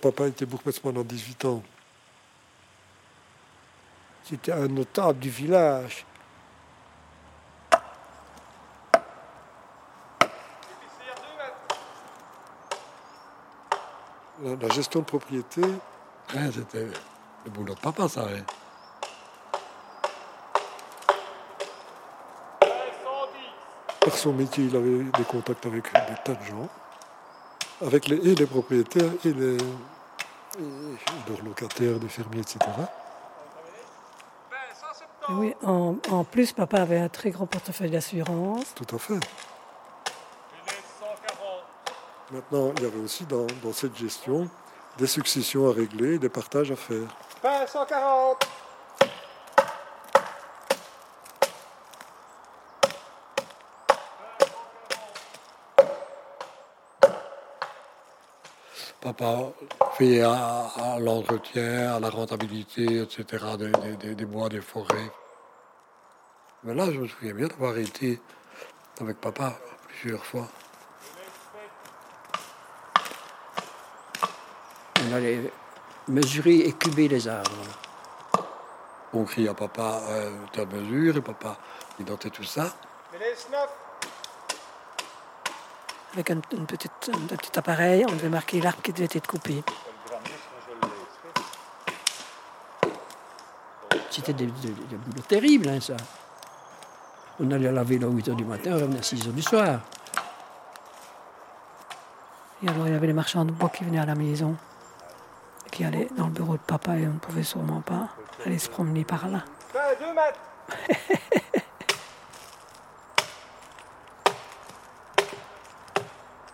Papa 0.00 0.28
était 0.28 0.46
bourgmestre 0.46 0.80
pendant 0.80 1.02
18 1.02 1.44
ans. 1.46 1.62
C'était 4.24 4.52
un 4.52 4.68
notable 4.68 5.18
du 5.18 5.30
village. 5.30 6.04
La, 14.42 14.68
gestion 14.68 15.00
de 15.00 15.04
propriété. 15.04 15.62
c'était 16.52 16.86
le 17.44 17.50
boulot 17.50 17.74
de 17.74 17.80
papa, 17.80 18.08
ça. 18.08 18.26
Par 24.00 24.16
son 24.16 24.32
métier, 24.32 24.64
il 24.64 24.76
avait 24.76 25.04
des 25.04 25.24
contacts 25.24 25.66
avec 25.66 25.84
des 25.84 26.14
tas 26.24 26.34
de 26.34 26.44
gens, 26.44 26.68
avec 27.84 28.08
les, 28.08 28.16
et 28.16 28.34
les 28.34 28.46
propriétaires 28.46 29.10
et 29.24 29.32
les, 29.32 29.56
leurs 31.28 31.44
locataires, 31.44 31.98
des 31.98 32.08
fermiers, 32.08 32.40
etc. 32.40 32.58
Oui, 35.30 35.54
en, 35.62 35.96
en, 36.10 36.24
plus, 36.24 36.52
papa 36.52 36.80
avait 36.80 36.98
un 36.98 37.10
très 37.10 37.30
grand 37.30 37.46
portefeuille 37.46 37.90
d'assurance. 37.90 38.74
Tout 38.74 38.96
à 38.96 38.98
fait. 38.98 39.20
Maintenant, 42.30 42.72
il 42.76 42.82
y 42.82 42.86
avait 42.86 43.00
aussi 43.00 43.24
dans, 43.24 43.46
cette 43.72 43.96
gestion 43.96 44.50
des 44.98 45.06
successions 45.06 45.68
à 45.70 45.72
régler, 45.72 46.18
des 46.18 46.28
partages 46.28 46.70
à 46.70 46.76
faire. 46.76 47.08
140 47.66 48.46
Papa 59.00 59.52
fait 59.96 60.20
à, 60.20 60.98
l'entretien, 60.98 61.94
à 61.94 62.00
la 62.00 62.10
rentabilité, 62.10 63.00
etc., 63.00 63.44
des, 63.98 64.24
bois, 64.26 64.50
des 64.50 64.60
forêts. 64.60 65.10
Mais 66.64 66.74
là, 66.74 66.90
je 66.92 66.98
me 66.98 67.06
souviens 67.06 67.32
bien 67.32 67.46
d'avoir 67.46 67.78
été 67.78 68.20
avec 69.00 69.18
papa 69.18 69.56
plusieurs 69.88 70.24
fois. 70.24 70.48
On 75.08 75.14
allait 75.14 75.50
mesurer 76.06 76.58
et 76.66 76.72
cuber 76.72 77.08
les 77.08 77.28
arbres. 77.28 77.50
On 79.14 79.24
crie 79.24 79.48
à 79.48 79.54
papa, 79.54 80.02
euh, 80.08 80.30
ta 80.52 80.66
mesure, 80.66 81.16
et 81.16 81.20
papa, 81.22 81.56
il 81.98 82.04
notait 82.04 82.30
tout 82.30 82.44
ça. 82.44 82.74
Avec 86.12 86.30
un, 86.30 86.40
petit 86.40 87.58
appareil, 87.58 88.04
on 88.06 88.12
devait 88.12 88.28
marquer 88.28 88.60
l'arbre 88.60 88.82
qui 88.82 88.92
devait 88.92 89.08
être 89.10 89.26
coupé. 89.26 89.62
C'était 94.10 94.32
des, 94.32 94.46
boulots 94.46 95.22
terribles, 95.26 95.68
hein, 95.68 95.80
ça. 95.80 95.96
On 97.40 97.50
allait 97.50 97.70
laver 97.70 98.02
à 98.02 98.08
8 98.08 98.28
h 98.28 98.34
du 98.34 98.44
matin, 98.44 98.72
on 98.72 98.80
revenait 98.80 98.98
à 98.98 99.02
6 99.02 99.28
h 99.28 99.32
du 99.32 99.42
soir. 99.42 99.80
Et 102.62 102.68
alors, 102.68 102.88
il 102.88 102.92
y 102.92 102.96
avait 102.96 103.06
les 103.06 103.12
marchands 103.12 103.44
de 103.44 103.52
bois 103.52 103.68
qui 103.68 103.84
venaient 103.84 104.00
à 104.00 104.06
la 104.06 104.16
maison, 104.16 104.56
dans 106.16 106.26
le 106.26 106.32
bureau 106.32 106.54
de 106.54 106.62
papa 106.62 106.96
et 106.96 107.06
on 107.06 107.12
ne 107.14 107.18
pouvait 107.18 107.44
sûrement 107.44 107.80
pas 107.80 108.08
aller 108.44 108.58
se 108.58 108.68
promener 108.68 109.04
par 109.04 109.28
là. 109.28 109.44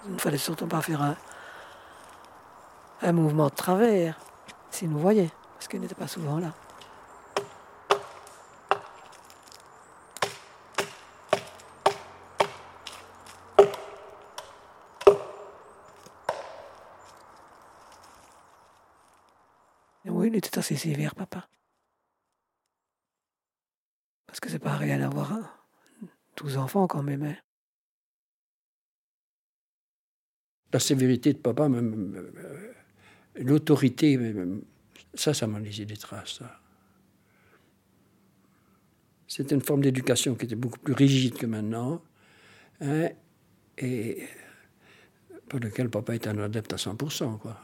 Il 0.06 0.12
ne 0.12 0.18
fallait 0.18 0.36
surtout 0.36 0.66
pas 0.66 0.82
faire 0.82 1.00
un, 1.00 1.16
un 3.00 3.12
mouvement 3.12 3.46
de 3.46 3.54
travers 3.54 4.18
s'il 4.70 4.90
nous 4.90 4.98
voyait, 4.98 5.30
parce 5.54 5.68
qu'il 5.68 5.80
n'était 5.80 5.94
pas 5.94 6.08
souvent 6.08 6.38
là. 6.38 6.50
Oui, 20.24 20.30
il 20.32 20.36
était 20.36 20.58
assez 20.58 20.74
sévère, 20.74 21.14
papa. 21.14 21.48
Parce 24.26 24.40
que 24.40 24.48
c'est 24.48 24.58
pas 24.58 24.76
rien 24.76 25.02
à 25.02 25.08
voir, 25.10 25.32
hein. 25.32 25.50
Tous 26.34 26.56
enfants 26.56 26.86
quand 26.86 27.02
même. 27.02 27.22
Hein. 27.22 27.36
la 30.72 30.80
sévérité 30.80 31.32
de 31.32 31.38
papa, 31.38 31.68
même, 31.68 32.32
l'autorité, 33.36 34.18
ça, 35.14 35.32
ça 35.32 35.46
m'a 35.46 35.60
laissé 35.60 35.84
des 35.84 35.96
traces. 35.96 36.42
C'était 39.28 39.54
une 39.54 39.60
forme 39.60 39.82
d'éducation 39.82 40.34
qui 40.34 40.46
était 40.46 40.56
beaucoup 40.56 40.80
plus 40.80 40.94
rigide 40.94 41.34
que 41.34 41.46
maintenant, 41.46 42.02
hein, 42.80 43.08
et 43.78 44.24
pour 45.48 45.60
lequel 45.60 45.90
papa 45.90 46.16
était 46.16 46.28
un 46.28 46.38
adepte 46.38 46.72
à 46.72 46.76
100%. 46.76 47.38
Quoi. 47.38 47.56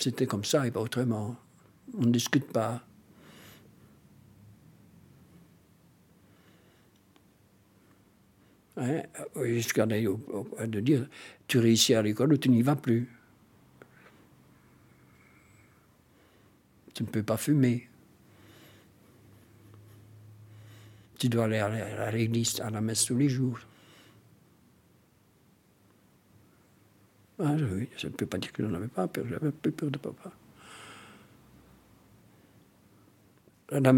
C'était 0.00 0.26
comme 0.26 0.44
ça 0.44 0.66
et 0.66 0.70
pas 0.70 0.80
autrement. 0.80 1.36
On 1.96 2.06
ne 2.06 2.10
discute 2.10 2.50
pas. 2.50 2.82
Hein, 8.78 9.02
jusqu'à 9.44 9.84
de 9.84 10.80
dire 10.80 11.06
tu 11.46 11.58
réussis 11.58 11.94
à 11.94 12.00
l'école 12.00 12.32
ou 12.32 12.38
tu 12.38 12.48
n'y 12.48 12.62
vas 12.62 12.76
plus. 12.76 13.10
Tu 16.94 17.02
ne 17.02 17.08
peux 17.08 17.22
pas 17.22 17.36
fumer. 17.36 17.88
Tu 21.18 21.28
dois 21.28 21.44
aller 21.44 21.58
à 21.58 22.10
l'église, 22.10 22.58
à 22.60 22.70
la 22.70 22.80
messe 22.80 23.04
tous 23.04 23.18
les 23.18 23.28
jours. 23.28 23.58
Ah, 27.42 27.54
oui, 27.72 27.88
je 27.96 28.06
ne 28.06 28.12
peux 28.12 28.26
pas 28.26 28.38
dire 28.38 28.52
que 28.52 28.62
je 28.62 28.68
n'en 28.68 28.74
avais 28.74 28.88
pas 28.88 29.08
peur, 29.08 29.24
j'avais 29.28 29.50
peu 29.50 29.70
peur 29.70 29.90
de 29.90 29.98
papa. 29.98 30.30
À 33.72 33.80
la, 33.80 33.92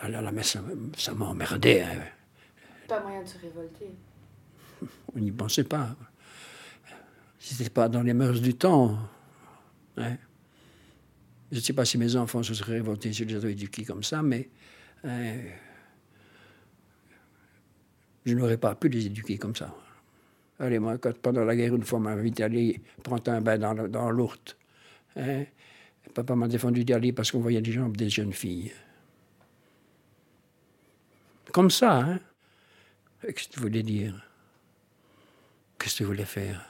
à 0.00 0.08
la 0.08 0.32
messe, 0.32 0.56
ça 0.96 1.14
m'emmerdait. 1.14 1.82
Hein. 1.82 2.02
Pas 2.88 3.00
moyen 3.02 3.22
de 3.22 3.28
se 3.28 3.38
révolter 3.38 3.94
on 5.14 5.18
n'y 5.18 5.32
pensait 5.32 5.64
pas. 5.64 5.96
Ce 7.38 7.54
n'était 7.54 7.70
pas 7.70 7.88
dans 7.88 8.02
les 8.02 8.14
mœurs 8.14 8.40
du 8.40 8.54
temps. 8.54 8.98
Hein. 9.96 10.16
Je 11.50 11.56
ne 11.56 11.60
sais 11.60 11.72
pas 11.72 11.84
si 11.84 11.98
mes 11.98 12.16
enfants 12.16 12.42
se 12.42 12.54
seraient 12.54 12.74
révoltés 12.74 13.12
si 13.12 13.22
je 13.22 13.28
les 13.28 13.36
avais 13.36 13.52
éduqués 13.52 13.84
comme 13.84 14.02
ça, 14.02 14.22
mais 14.22 14.48
hein, 15.04 15.36
je 18.26 18.34
n'aurais 18.34 18.58
pas 18.58 18.74
pu 18.74 18.88
les 18.88 19.06
éduquer 19.06 19.38
comme 19.38 19.56
ça. 19.56 19.74
Allez, 20.58 20.78
moi, 20.78 20.98
quand, 20.98 21.16
pendant 21.18 21.44
la 21.44 21.54
guerre, 21.54 21.74
une 21.74 21.84
fois, 21.84 22.00
m'a 22.00 22.10
invité 22.10 22.42
à 22.42 22.46
aller 22.46 22.80
prendre 23.02 23.30
un 23.30 23.40
bain 23.40 23.58
dans, 23.58 23.74
dans. 23.88 24.28
Hein. 25.16 25.44
Papa 26.14 26.34
m'a 26.34 26.48
défendu 26.48 26.84
d'y 26.84 26.92
aller 26.92 27.12
parce 27.12 27.30
qu'on 27.30 27.40
voyait 27.40 27.60
des 27.60 27.72
jambes 27.72 27.96
des 27.96 28.10
jeunes 28.10 28.32
filles. 28.32 28.72
Comme 31.52 31.70
ça, 31.70 31.98
hein 31.98 32.20
Qu'est-ce 33.20 33.48
que 33.48 33.54
tu 33.54 33.60
voulais 33.60 33.82
dire? 33.82 34.24
Qu'est-ce 35.78 35.94
que 35.94 35.98
tu 35.98 36.04
voulais 36.04 36.24
faire? 36.24 36.68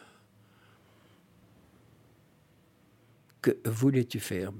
Que 3.42 3.56
voulais-tu 3.64 4.18
faire? 4.20 4.52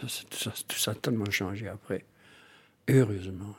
Tout 0.00 0.78
ça, 0.78 0.90
a 0.92 0.94
tellement 0.94 1.30
changé 1.30 1.68
après. 1.68 2.04
Heureusement. 2.88 3.56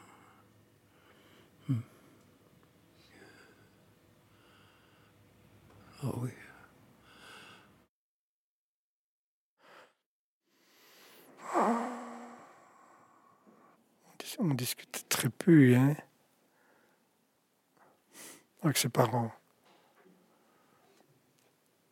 Oui. 6.17 6.29
On 14.37 14.53
discutait 14.53 14.99
très 15.07 15.29
peu, 15.29 15.75
hein 15.75 15.95
avec 18.65 18.77
ses 18.77 18.89
parents. 18.89 19.31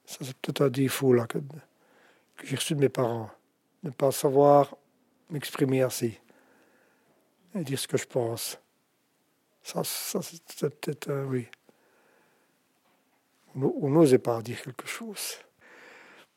Ça, 0.05 0.19
c'est 0.21 0.35
peut-être 0.37 0.61
un 0.61 0.69
défaut 0.69 1.13
là, 1.13 1.27
que, 1.27 1.37
que 1.37 2.47
j'ai 2.47 2.55
reçu 2.55 2.75
de 2.75 2.79
mes 2.79 2.89
parents. 2.89 3.29
Ne 3.83 3.91
pas 3.91 4.11
savoir 4.11 4.75
m'exprimer 5.29 5.81
assez 5.83 6.19
et 7.55 7.63
dire 7.63 7.79
ce 7.79 7.87
que 7.87 7.97
je 7.97 8.05
pense. 8.05 8.59
Ça, 9.61 9.83
ça 9.83 10.21
c'est 10.21 10.69
peut-être, 10.79 11.09
euh, 11.09 11.25
oui. 11.25 11.47
On 13.55 13.89
n'osait 13.89 14.19
pas 14.19 14.41
dire 14.41 14.61
quelque 14.61 14.87
chose. 14.87 15.37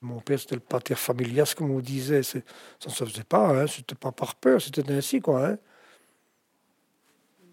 Mon 0.03 0.21
père, 0.21 0.39
c'était 0.39 0.57
le 0.57 0.61
pater 0.61 0.95
familias, 0.95 1.55
comme 1.57 1.71
on 1.71 1.81
disait. 1.81 2.23
Ça 2.23 2.41
ne 2.85 2.91
se 2.91 3.05
faisait 3.05 3.25
pas, 3.25 3.63
hein. 3.63 3.67
c'était 3.67 3.95
pas 3.95 4.13
par 4.13 4.35
peur, 4.35 4.61
c'était 4.61 4.91
ainsi, 4.93 5.21
quoi. 5.21 5.49
Hein. 5.49 5.59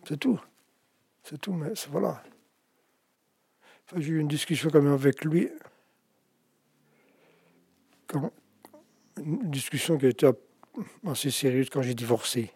C'est 0.07 0.19
tout. 0.19 0.39
C'est 1.23 1.39
tout, 1.39 1.53
mais 1.53 1.71
voilà. 1.89 2.21
J'ai 3.95 4.09
eu 4.09 4.19
une 4.19 4.27
discussion 4.27 4.69
quand 4.69 4.81
même 4.81 4.93
avec 4.93 5.23
lui. 5.23 5.49
une 9.17 9.49
discussion 9.49 9.97
qui 9.97 10.05
a 10.05 10.09
été 10.09 10.29
assez 11.07 11.31
sérieuse 11.31 11.69
quand 11.69 11.81
j'ai 11.81 11.95
divorcé. 11.95 12.51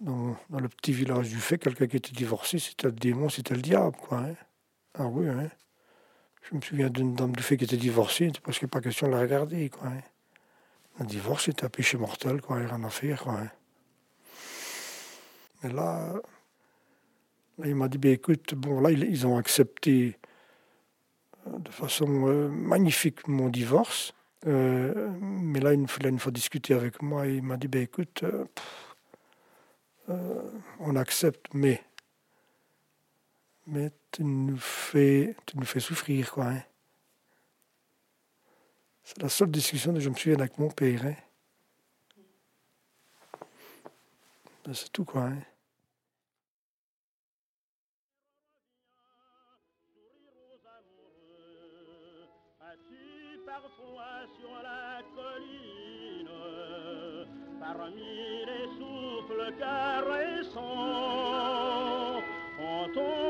Dans, 0.00 0.36
le 0.50 0.68
petit 0.68 0.92
village 0.92 1.28
du 1.28 1.36
fait, 1.36 1.58
quelqu'un 1.58 1.86
qui 1.86 1.96
était 1.96 2.12
divorcé, 2.12 2.58
c'était 2.58 2.86
le 2.86 2.92
démon, 2.92 3.28
c'était 3.28 3.54
le 3.54 3.62
diable, 3.62 3.96
quoi. 3.96 4.18
Hein. 4.18 4.34
Ah 4.94 5.06
oui, 5.06 5.28
hein. 5.28 5.50
Je 6.50 6.56
me 6.56 6.60
souviens 6.60 6.90
d'une 6.90 7.14
dame 7.14 7.34
du 7.34 7.42
fait 7.42 7.56
qui 7.56 7.64
était 7.64 7.76
divorcée, 7.76 8.30
parce 8.44 8.58
qu'il 8.58 8.66
n'y 8.66 8.70
pas 8.70 8.80
question 8.80 9.08
de 9.08 9.12
la 9.12 9.20
regarder, 9.20 9.68
quoi. 9.68 9.88
Hein. 9.88 10.00
Le 11.00 11.06
divorce, 11.06 11.46
c'était 11.46 11.64
un 11.64 11.68
péché 11.68 11.98
mortel, 11.98 12.40
quoi, 12.40 12.56
rien 12.56 12.84
à 12.84 12.90
faire, 12.90 13.22
quoi. 13.22 13.40
Hein. 13.40 13.50
Mais 15.62 15.72
là, 15.72 16.14
il 17.64 17.74
m'a 17.74 17.88
dit, 17.88 17.98
ben, 17.98 18.12
écoute, 18.12 18.54
bon, 18.54 18.80
là, 18.80 18.90
ils 18.90 19.26
ont 19.26 19.36
accepté 19.36 20.18
euh, 21.46 21.58
de 21.58 21.70
façon 21.70 22.28
euh, 22.28 22.48
magnifique 22.48 23.26
mon 23.26 23.48
divorce. 23.48 24.12
Euh, 24.46 25.10
mais 25.20 25.60
là, 25.60 25.72
il 25.74 25.88
fallait 25.88 26.10
une 26.10 26.18
fois 26.18 26.30
discuter 26.30 26.74
avec 26.74 27.02
moi. 27.02 27.26
il 27.26 27.42
m'a 27.42 27.56
dit, 27.56 27.68
ben, 27.68 27.82
écoute, 27.82 28.24
on 30.78 30.94
accepte, 30.94 31.46
mais, 31.52 31.82
mais 33.66 33.90
tu 34.12 34.24
nous 34.24 34.56
fais, 34.58 35.36
tu 35.46 35.58
nous 35.58 35.66
fais 35.66 35.80
souffrir, 35.80 36.30
quoi. 36.32 36.46
hein. 36.46 36.62
C'est 39.02 39.22
la 39.22 39.28
seule 39.28 39.50
discussion 39.50 39.92
que 39.94 40.00
je 40.00 40.08
me 40.08 40.14
souviens 40.14 40.38
avec 40.38 40.58
mon 40.58 40.70
père. 40.70 41.04
hein. 41.06 41.14
Ben, 44.64 44.74
c'est 44.74 44.90
tout, 44.90 45.04
quoi. 45.04 45.22
hein. 45.24 45.38
Parmi 57.60 58.44
les 58.46 58.66
souffles 58.78 59.52
caressants, 59.58 60.62
entendu 62.58 63.25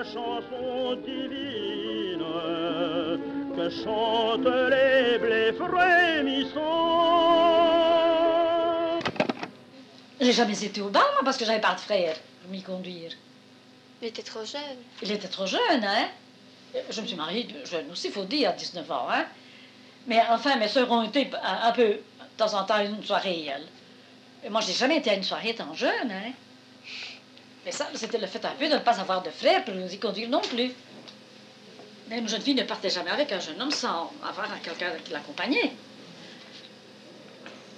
la 0.00 0.06
chanson 0.06 0.96
divine 1.04 2.24
que 3.54 3.68
chantent 3.68 4.46
les 4.46 5.18
blés 5.18 5.52
frémissants. 5.52 6.60
J'ai 10.20 10.32
jamais 10.32 10.64
été 10.64 10.80
au 10.80 10.88
bal, 10.88 11.02
moi, 11.12 11.22
parce 11.24 11.36
que 11.36 11.44
j'avais 11.44 11.60
pas 11.60 11.74
de 11.74 11.80
frère 11.80 12.16
pour 12.40 12.50
m'y 12.50 12.62
conduire. 12.62 13.12
Il 14.00 14.08
était 14.08 14.22
trop 14.22 14.44
jeune. 14.44 14.78
Il 15.02 15.12
était 15.12 15.28
trop 15.28 15.44
jeune, 15.44 15.84
hein 15.84 16.08
Je 16.90 17.00
me 17.02 17.06
suis 17.06 17.16
mariée 17.16 17.46
jeune 17.64 17.90
aussi, 17.90 18.06
il 18.06 18.12
faut 18.14 18.24
dire, 18.24 18.50
à 18.50 18.52
19 18.52 18.90
ans, 18.90 19.06
hein 19.10 19.26
Mais 20.06 20.22
enfin, 20.30 20.56
mes 20.56 20.68
sœurs 20.68 20.90
ont 20.90 21.02
été 21.02 21.30
un, 21.42 21.68
un 21.68 21.72
peu, 21.72 21.88
de 21.88 22.00
temps 22.38 22.54
en 22.54 22.64
temps, 22.64 22.74
à 22.74 22.84
une 22.84 23.04
soirée, 23.04 23.44
elles. 23.54 23.66
Et 24.44 24.48
moi, 24.48 24.62
j'ai 24.62 24.72
jamais 24.72 24.96
été 24.96 25.10
à 25.10 25.14
une 25.14 25.24
soirée 25.24 25.54
tant 25.54 25.74
jeune, 25.74 26.10
hein 26.10 26.32
Mais 27.64 27.72
ça, 27.72 27.88
c'était 27.94 28.18
le 28.18 28.26
fait 28.26 28.44
un 28.44 28.54
peu 28.58 28.68
de 28.68 28.74
ne 28.74 28.78
pas 28.78 28.98
avoir 29.00 29.22
de 29.22 29.30
frère 29.30 29.64
pour 29.64 29.74
nous 29.74 29.92
y 29.92 29.98
conduire 29.98 30.28
non 30.28 30.40
plus. 30.40 30.72
Même 32.08 32.20
une 32.20 32.28
jeune 32.28 32.40
fille 32.40 32.54
ne 32.54 32.64
partait 32.64 32.90
jamais 32.90 33.10
avec 33.10 33.30
un 33.32 33.40
jeune 33.40 33.60
homme 33.60 33.70
sans 33.70 34.12
avoir 34.26 34.48
quelqu'un 34.62 34.92
qui 35.04 35.12
l'accompagnait. 35.12 35.72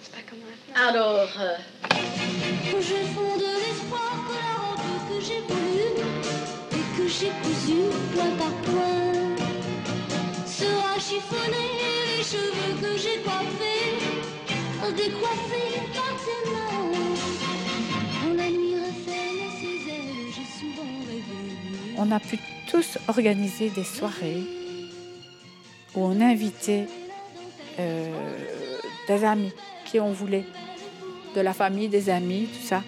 C'est 0.02 0.12
pas 0.12 0.22
comme 0.28 0.38
maintenant. 0.38 0.88
Alors, 0.88 1.28
euh, 1.40 1.56
je 2.80 2.94
fonde 3.14 3.40
l'espoir 3.40 4.12
que 4.26 4.34
la 4.34 4.54
robe 4.62 5.08
que 5.08 5.20
j'ai 5.24 5.40
voulue 5.40 6.00
et 6.72 6.96
que 6.96 7.08
j'ai 7.08 7.30
cousue 7.42 7.90
point 8.14 8.30
par 8.38 8.54
point 8.62 9.36
sera 10.46 10.98
chiffonnée 10.98 11.72
et 11.80 12.16
les 12.16 12.24
cheveux 12.24 12.80
que 12.80 12.96
j'ai 12.96 13.20
coiffés 13.22 13.82
décoiffés 14.96 15.80
par 15.94 16.14
tes 16.24 16.50
mains. 16.50 16.91
On 22.04 22.10
a 22.10 22.18
pu 22.18 22.36
tous 22.68 22.98
organiser 23.06 23.70
des 23.70 23.84
soirées 23.84 24.42
où 25.94 26.04
on 26.04 26.20
invitait 26.20 26.88
euh, 27.78 28.10
des 29.06 29.22
amis 29.24 29.52
qui 29.84 30.00
on 30.00 30.10
voulait, 30.10 30.44
de 31.36 31.40
la 31.40 31.52
famille, 31.52 31.86
des 31.88 32.10
amis, 32.10 32.48
tout 32.52 32.66
ça. 32.66 32.82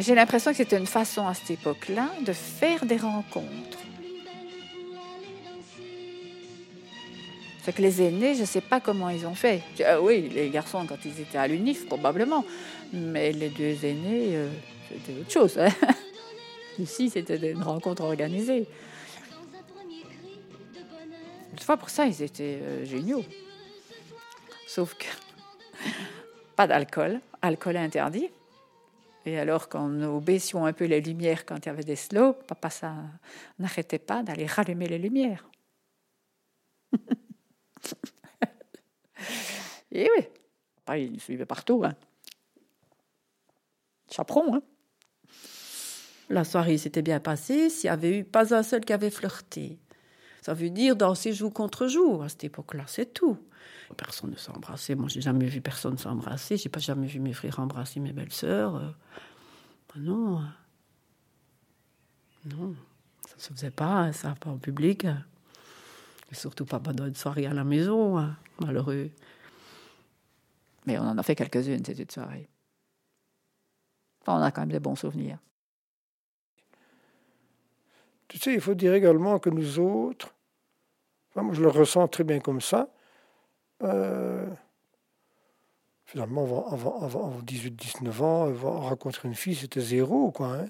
J'ai 0.00 0.16
l'impression 0.16 0.50
que 0.50 0.56
c'était 0.56 0.76
une 0.76 0.88
façon 0.88 1.24
à 1.28 1.34
cette 1.34 1.52
époque-là 1.52 2.08
de 2.26 2.32
faire 2.32 2.84
des 2.84 2.96
rencontres. 2.96 3.78
C'est 7.62 7.72
que 7.76 7.80
les 7.80 8.02
aînés, 8.02 8.34
je 8.34 8.40
ne 8.40 8.46
sais 8.46 8.60
pas 8.60 8.80
comment 8.80 9.08
ils 9.08 9.24
ont 9.24 9.36
fait. 9.36 9.62
Ah 9.86 10.00
oui, 10.00 10.28
les 10.34 10.50
garçons, 10.50 10.84
quand 10.88 10.98
ils 11.04 11.20
étaient 11.20 11.38
à 11.38 11.46
l'UNIF, 11.46 11.86
probablement. 11.86 12.44
Mais 12.92 13.30
les 13.30 13.50
deux 13.50 13.84
aînés, 13.84 14.30
euh, 14.32 14.48
c'était 14.88 15.20
autre 15.20 15.30
chose. 15.30 15.58
hein. 15.58 15.68
Ici, 16.78 17.10
c'était 17.10 17.52
une 17.52 17.62
rencontre 17.62 18.02
organisée. 18.02 18.66
Toutefois, 21.50 21.76
pour 21.76 21.90
ça, 21.90 22.06
ils 22.06 22.22
étaient 22.22 22.58
euh, 22.60 22.84
géniaux. 22.84 23.24
Sauf 24.66 24.94
que 24.94 25.06
pas 26.56 26.66
d'alcool, 26.66 27.20
alcool 27.42 27.76
interdit. 27.76 28.28
Et 29.26 29.38
alors, 29.38 29.68
quand 29.68 29.88
nous 29.88 30.20
baissions 30.20 30.66
un 30.66 30.72
peu 30.72 30.84
les 30.84 31.00
lumières 31.00 31.46
quand 31.46 31.64
il 31.64 31.66
y 31.66 31.68
avait 31.68 31.84
des 31.84 31.96
slows, 31.96 32.32
papa 32.32 32.70
ça 32.70 32.94
n'arrêtait 33.58 33.98
pas 33.98 34.22
d'aller 34.22 34.46
rallumer 34.46 34.88
les 34.88 34.98
lumières. 34.98 35.48
Et 39.92 40.10
oui, 40.16 40.24
Papa, 40.84 40.98
il 40.98 41.20
suivait 41.20 41.46
partout. 41.46 41.82
Hein. 41.84 41.94
Chaperon, 44.10 44.56
hein. 44.56 44.62
La 46.34 46.42
soirée 46.42 46.78
s'était 46.78 47.00
bien 47.00 47.20
passée 47.20 47.70
s'il 47.70 47.86
y 47.86 47.90
avait 47.90 48.18
eu 48.18 48.24
pas 48.24 48.52
un 48.56 48.64
seul 48.64 48.84
qui 48.84 48.92
avait 48.92 49.10
flirté. 49.10 49.78
Ça 50.42 50.52
veut 50.52 50.68
dire 50.68 50.96
danser 50.96 51.32
jour 51.32 51.54
contre 51.54 51.86
jour. 51.86 52.24
À 52.24 52.28
cette 52.28 52.42
époque-là, 52.42 52.82
c'est 52.88 53.14
tout. 53.14 53.38
Personne 53.96 54.32
ne 54.32 54.36
s'embrassait. 54.36 54.96
Moi, 54.96 55.06
j'ai 55.08 55.20
jamais 55.20 55.46
vu 55.46 55.60
personne 55.60 55.96
s'embrasser. 55.96 56.56
J'ai 56.56 56.68
pas 56.68 56.80
jamais 56.80 57.06
vu 57.06 57.20
mes 57.20 57.32
frères 57.32 57.60
embrasser 57.60 58.00
mes 58.00 58.12
belles-sœurs. 58.12 58.74
Euh, 58.74 58.90
non. 59.94 60.40
Non. 62.46 62.74
Ça 63.28 63.36
se 63.38 63.52
faisait 63.52 63.70
pas, 63.70 64.00
hein, 64.00 64.12
ça, 64.12 64.34
pas 64.34 64.50
en 64.50 64.58
public. 64.58 65.04
Et 65.04 66.34
surtout 66.34 66.64
pas 66.64 66.80
dans 66.80 67.06
une 67.06 67.14
soirée 67.14 67.46
à 67.46 67.54
la 67.54 67.62
maison. 67.62 68.18
hein. 68.18 68.36
Malheureux. 68.60 69.08
Mais 70.84 70.98
on 70.98 71.02
en 71.02 71.16
a 71.16 71.22
fait 71.22 71.36
quelques-unes, 71.36 71.84
cette 71.84 72.10
soirée. 72.10 72.48
Enfin, 74.22 74.40
on 74.40 74.42
a 74.42 74.50
quand 74.50 74.62
même 74.62 74.72
des 74.72 74.80
bons 74.80 74.96
souvenirs. 74.96 75.38
Tu 78.34 78.40
sais, 78.40 78.52
il 78.52 78.60
faut 78.60 78.74
dire 78.74 78.92
également 78.94 79.38
que 79.38 79.48
nous 79.48 79.78
autres, 79.78 80.34
moi 81.36 81.54
je 81.54 81.62
le 81.62 81.68
ressens 81.68 82.08
très 82.08 82.24
bien 82.24 82.40
comme 82.40 82.60
ça, 82.60 82.88
euh, 83.84 84.44
finalement, 86.04 86.42
avant, 86.42 86.66
avant, 86.66 87.00
avant, 87.00 87.26
avant 87.28 87.40
18-19 87.42 88.22
ans, 88.24 88.52
rencontrer 88.80 89.28
une 89.28 89.36
fille, 89.36 89.54
c'était 89.54 89.80
zéro, 89.80 90.32
quoi. 90.32 90.48
Hein. 90.48 90.66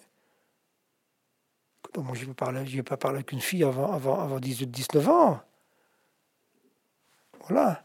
Moi, 1.96 2.14
je 2.14 2.26
n'ai 2.26 2.34
pas 2.34 2.52
pas 2.84 2.96
parlé 2.98 3.16
avec 3.16 3.32
une 3.32 3.40
fille 3.40 3.64
avant, 3.64 3.90
avant, 3.90 4.20
avant 4.20 4.38
18-19 4.38 5.08
ans. 5.08 5.40
Voilà. 7.48 7.82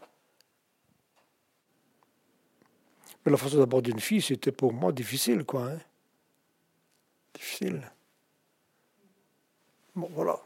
Mais 3.24 3.32
la 3.32 3.38
façon 3.38 3.56
d'aborder 3.56 3.92
une 3.92 4.00
fille, 4.00 4.20
c'était 4.20 4.52
pour 4.52 4.74
moi 4.74 4.92
difficile, 4.92 5.44
quoi. 5.44 5.70
hein. 5.70 5.78
Difficile. 7.32 7.90
Bon, 10.00 10.08
voilà. 10.14 10.40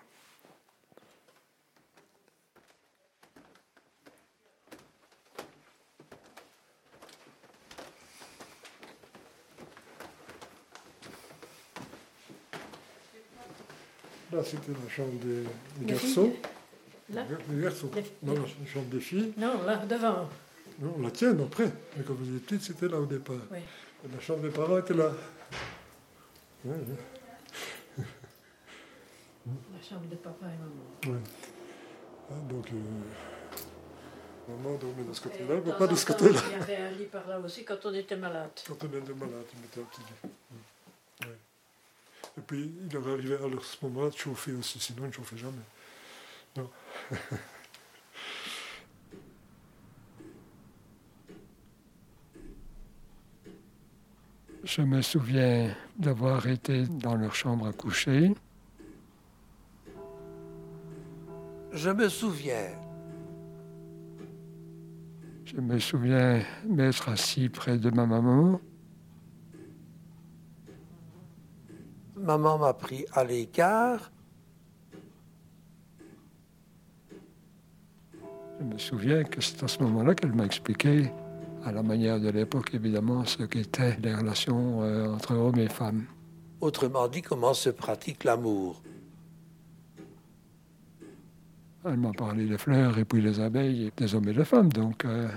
Là, 14.32 14.42
c'était 14.42 14.72
la 14.72 14.90
chambre 14.90 15.12
des, 15.22 15.86
garçons. 15.86 16.32
Là 17.10 17.24
garçons. 17.48 17.90
Les- 17.94 18.02
Non, 18.24 18.34
la 18.34 18.66
chambre 18.66 18.86
des 18.86 18.98
filles. 18.98 19.32
Non, 19.36 19.62
là, 19.64 19.76
devant. 19.86 20.28
Non, 20.80 21.00
la 21.00 21.12
tienne 21.12 21.40
après. 21.40 21.70
Mais 21.96 22.02
quand 22.02 22.14
vous 22.14 22.24
étiez 22.24 22.40
petite, 22.58 22.62
c'était 22.62 22.88
là 22.88 22.98
au 22.98 23.06
départ. 23.06 23.36
Oui. 23.52 23.58
Et 23.58 24.12
la 24.12 24.20
chambre 24.20 24.40
des 24.40 24.48
parents 24.50 24.78
était 24.78 24.94
là. 24.94 25.12
Chambre 29.88 30.08
de 30.08 30.16
papa 30.16 30.46
et 30.46 30.56
maman. 30.56 31.14
Ouais. 31.14 31.22
Ah, 32.30 32.34
donc, 32.48 32.66
euh, 32.72 32.76
maman 34.48 34.76
dormait 34.78 35.04
de 35.04 35.12
ce 35.12 35.20
côté-là, 35.20 35.56
en 35.56 35.86
de 35.86 35.94
ce 35.94 36.06
côté-là. 36.06 36.40
Il 36.46 36.52
y 36.52 36.54
avait 36.54 36.76
un 36.76 36.90
lit 36.92 37.04
par 37.04 37.28
là 37.28 37.38
aussi 37.38 37.64
quand 37.64 37.84
on 37.84 37.92
était 37.92 38.16
malade. 38.16 38.50
Quand 38.66 38.82
on 38.82 38.86
était 38.86 39.12
malade, 39.12 39.44
il 39.54 39.60
mettait 39.60 39.80
un 39.80 39.84
petit 39.84 40.00
lit. 40.00 40.30
Ouais. 41.26 41.38
Et 42.38 42.40
puis, 42.40 42.72
il 42.90 42.96
avait 42.96 43.12
arrivé 43.12 43.34
à 43.34 43.40
ce 43.60 43.84
moment-là 43.84 44.08
de 44.10 44.16
chauffer 44.16 44.52
aussi, 44.52 44.80
sinon 44.80 45.02
il 45.02 45.08
ne 45.08 45.12
chauffait 45.12 45.36
jamais. 45.36 45.58
Non. 46.56 46.70
Je 54.64 54.80
me 54.80 55.02
souviens 55.02 55.76
d'avoir 55.98 56.46
été 56.46 56.86
dans 56.86 57.16
leur 57.16 57.34
chambre 57.34 57.66
à 57.66 57.72
coucher. 57.74 58.32
Je 61.74 61.90
me 61.90 62.08
souviens. 62.08 62.70
Je 65.44 65.56
me 65.60 65.80
souviens 65.80 66.40
m'être 66.68 67.08
assis 67.08 67.48
près 67.48 67.78
de 67.78 67.90
ma 67.90 68.06
maman. 68.06 68.60
Maman 72.16 72.58
m'a 72.58 72.74
pris 72.74 73.04
à 73.12 73.24
l'écart. 73.24 74.12
Je 78.60 78.64
me 78.64 78.78
souviens 78.78 79.24
que 79.24 79.40
c'est 79.40 79.64
à 79.64 79.66
ce 79.66 79.82
moment-là 79.82 80.14
qu'elle 80.14 80.32
m'a 80.32 80.46
expliqué, 80.46 81.10
à 81.64 81.72
la 81.72 81.82
manière 81.82 82.20
de 82.20 82.28
l'époque 82.28 82.72
évidemment, 82.72 83.24
ce 83.24 83.42
qu'étaient 83.42 83.96
les 84.00 84.14
relations 84.14 84.82
euh, 84.82 85.12
entre 85.12 85.34
hommes 85.34 85.58
et 85.58 85.68
femmes. 85.68 86.04
Autrement 86.60 87.08
dit, 87.08 87.20
comment 87.20 87.52
se 87.52 87.70
pratique 87.70 88.22
l'amour. 88.22 88.80
Elle 91.86 91.98
m'a 91.98 92.12
parlé 92.12 92.46
des 92.46 92.56
fleurs 92.56 92.98
et 92.98 93.04
puis 93.04 93.22
des 93.22 93.40
abeilles, 93.40 93.92
des 93.96 94.14
hommes 94.14 94.28
et 94.28 94.32
des 94.32 94.44
femmes. 94.44 94.72
Donc, 94.72 95.04
euh, 95.04 95.28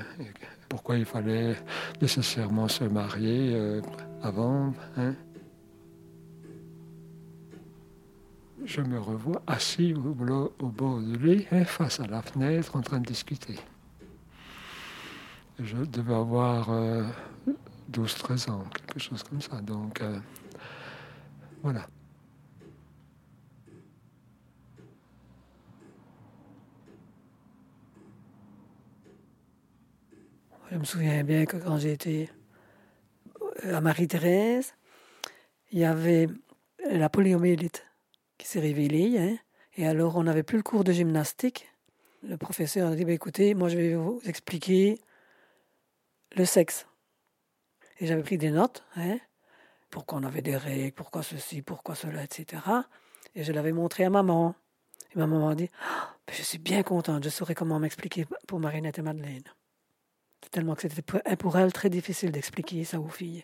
pourquoi 0.70 0.98
il 0.98 1.06
fallait 1.06 1.56
nécessairement 2.02 2.68
se 2.68 2.86
marier 2.86 3.54
euh, 3.54 3.82
avant 4.22 4.74
hein 4.98 5.14
Je 8.66 8.82
me 8.82 9.00
revois 9.00 9.42
assis 9.48 9.94
au, 9.94 10.14
bord 10.70 11.00
du 11.00 11.18
lit, 11.18 11.48
hein, 11.52 11.64
face 11.64 12.00
à 12.00 12.08
la 12.08 12.22
fenêtre, 12.22 12.76
en 12.76 12.82
train 12.82 13.00
de 13.00 13.06
discuter. 13.06 13.56
Je 15.60 15.78
devais 15.78 16.14
avoir 16.14 16.70
euh, 16.70 17.04
12-13 17.92 18.52
ans, 18.52 18.64
quelque 18.74 19.00
chose 19.00 19.24
comme 19.24 19.42
ça. 19.42 19.62
Donc, 19.62 20.02
euh, 20.02 20.20
voilà. 21.64 21.88
Je 30.70 30.78
me 30.78 30.84
souviens 30.84 31.24
bien 31.24 31.46
que 31.46 31.56
quand 31.56 31.78
j'étais 31.78 32.30
à 33.64 33.80
Marie-Thérèse, 33.80 34.74
il 35.72 35.80
y 35.80 35.86
avait 35.86 36.28
la 36.92 37.10
poliomyélite 37.10 37.86
qui 38.38 38.48
s'est 38.48 38.60
révélée. 38.60 39.18
hein. 39.18 39.38
et 39.78 39.88
alors, 39.88 40.18
on 40.18 40.24
n'avait 40.24 40.44
plus 40.44 40.58
le 40.58 40.64
cours 40.64 40.84
de 40.84 40.92
gymnastique. 40.92 41.70
Le 42.22 42.36
professeur 42.38 42.92
a 42.92 42.96
dit, 42.96 43.06
bah, 43.06 43.14
écoutez, 43.14 43.54
moi, 43.54 43.70
je 43.70 43.78
vais 43.78 43.96
vous 43.96 44.22
expliquer 44.26 45.00
le 46.36 46.44
sexe. 46.44 46.86
Et 48.00 48.08
j'avais 48.08 48.24
pris 48.24 48.38
des 48.38 48.52
notes, 48.52 48.84
hein, 48.98 49.18
pourquoi 49.90 50.20
on 50.20 50.24
avait 50.24 50.42
des 50.42 50.58
règles, 50.58 50.92
pourquoi 50.92 51.24
ceci, 51.24 51.62
pourquoi 51.62 51.96
cela, 51.96 52.24
etc. 52.24 52.62
Et 53.36 53.44
je 53.44 53.54
l'avais 53.54 53.72
montré 53.72 54.04
à 54.04 54.10
maman. 54.10 54.54
Et 55.16 55.18
ma 55.18 55.28
maman 55.28 55.50
a 55.50 55.56
dit, 55.56 55.70
Ah, 55.82 56.14
je 56.30 56.44
suis 56.44 56.58
bien 56.60 56.84
contente, 56.84 57.24
je 57.24 57.30
saurais 57.30 57.56
comment 57.56 57.80
m'expliquer 57.80 58.26
pour 58.48 58.60
Marinette 58.60 59.00
et 59.00 59.02
Madeleine. 59.02 59.44
Tellement 60.52 60.76
que 60.76 60.84
c'était 60.84 61.02
pour- 61.36 61.58
elle 61.58 61.74
très 61.74 61.90
difficile 61.90 62.32
d'expliquer 62.32 62.84
ça 62.84 63.00
aux 63.00 63.10
filles. 63.10 63.44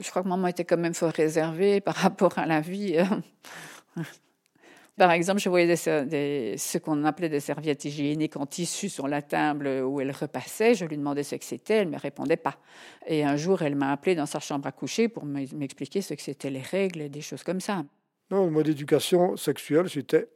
Je 0.00 0.08
crois 0.10 0.22
que 0.22 0.28
maman 0.28 0.46
était 0.48 0.64
quand 0.64 0.76
même 0.76 0.94
fort 0.94 1.12
réservée 1.12 1.80
par 1.80 1.94
rapport 1.96 2.38
à 2.38 2.46
la 2.46 2.60
vie. 2.60 2.96
euh. 2.98 4.02
Par 4.98 5.10
exemple, 5.10 5.40
je 5.40 5.48
voyais 5.48 5.66
des 5.66 6.56
ce 6.58 6.76
qu'on 6.78 7.04
appelait 7.04 7.30
des 7.30 7.40
serviettes 7.40 7.84
hygiéniques 7.86 8.36
en 8.36 8.44
tissu 8.44 8.90
sur 8.90 9.08
la 9.08 9.22
table 9.22 9.66
où 9.66 10.00
elle 10.02 10.10
repassait. 10.12 10.74
Je 10.74 10.84
lui 10.84 10.98
demandais 10.98 11.22
ce 11.22 11.34
que 11.36 11.44
c'était, 11.44 11.76
elle 11.78 11.86
ne 11.88 11.94
me 11.94 11.98
répondait 11.98 12.36
pas. 12.36 12.58
Et 13.06 13.24
un 13.24 13.36
jour, 13.36 13.62
elle 13.62 13.74
m'a 13.74 13.90
appelé 13.90 14.14
dans 14.14 14.26
sa 14.26 14.38
chambre 14.38 14.66
à 14.68 14.72
coucher 14.72 15.08
pour 15.08 15.24
m'e- 15.24 15.46
m'expliquer 15.54 16.02
ce 16.02 16.12
que 16.12 16.20
c'était 16.22 16.50
les 16.50 16.60
règles 16.60 17.00
et 17.00 17.08
des 17.08 17.22
choses 17.22 17.42
comme 17.42 17.60
ça. 17.60 17.84
Non, 18.30 18.44
le 18.44 18.50
mode 18.50 18.66
d'éducation 18.66 19.34
sexuelle, 19.38 19.88
c'était. 19.88 20.28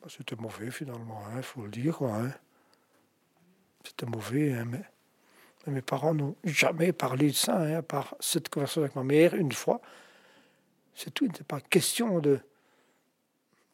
bah, 0.00 0.08
C'était 0.08 0.36
mauvais 0.36 0.70
finalement, 0.70 1.20
il 1.36 1.42
faut 1.42 1.62
le 1.62 1.70
dire. 1.70 1.98
quoi, 1.98 2.14
hein. 2.14 2.32
C'était 3.84 4.06
mauvais, 4.06 4.52
hein, 4.52 4.64
mais, 4.66 4.82
mes 5.66 5.82
parents 5.82 6.14
n'ont 6.14 6.36
jamais 6.42 6.92
parlé 6.92 7.28
de 7.28 7.36
ça, 7.36 7.58
hein, 7.58 7.76
à 7.76 7.82
part 7.82 8.16
cette 8.18 8.48
conversation 8.48 8.82
avec 8.82 8.96
ma 8.96 9.04
mère 9.04 9.34
une 9.34 9.52
fois. 9.52 9.80
C'est 10.94 11.12
tout, 11.12 11.24
il 11.24 11.28
n'était 11.28 11.44
pas 11.44 11.60
question 11.60 12.18
de, 12.18 12.40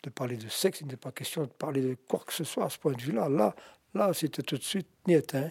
de 0.03 0.11
parler 0.11 0.37
de 0.37 0.49
sexe, 0.49 0.81
il 0.81 0.87
n'était 0.87 0.97
pas 0.97 1.13
question 1.13 1.43
de 1.43 1.49
parler 1.49 1.81
de 1.83 1.97
quoi 2.09 2.21
que 2.27 2.33
ce 2.33 2.45
soit 2.45 2.67
à 2.67 2.71
ce 2.71 2.79
point 2.79 2.93
de 2.93 3.01
vue-là. 3.01 3.29
Là, 3.29 3.55
là 3.95 4.13
c'était 4.13 4.43
tout 4.43 4.57
de 4.57 4.63
suite 4.63 4.89
niet. 5.07 5.35
Hein. 5.35 5.51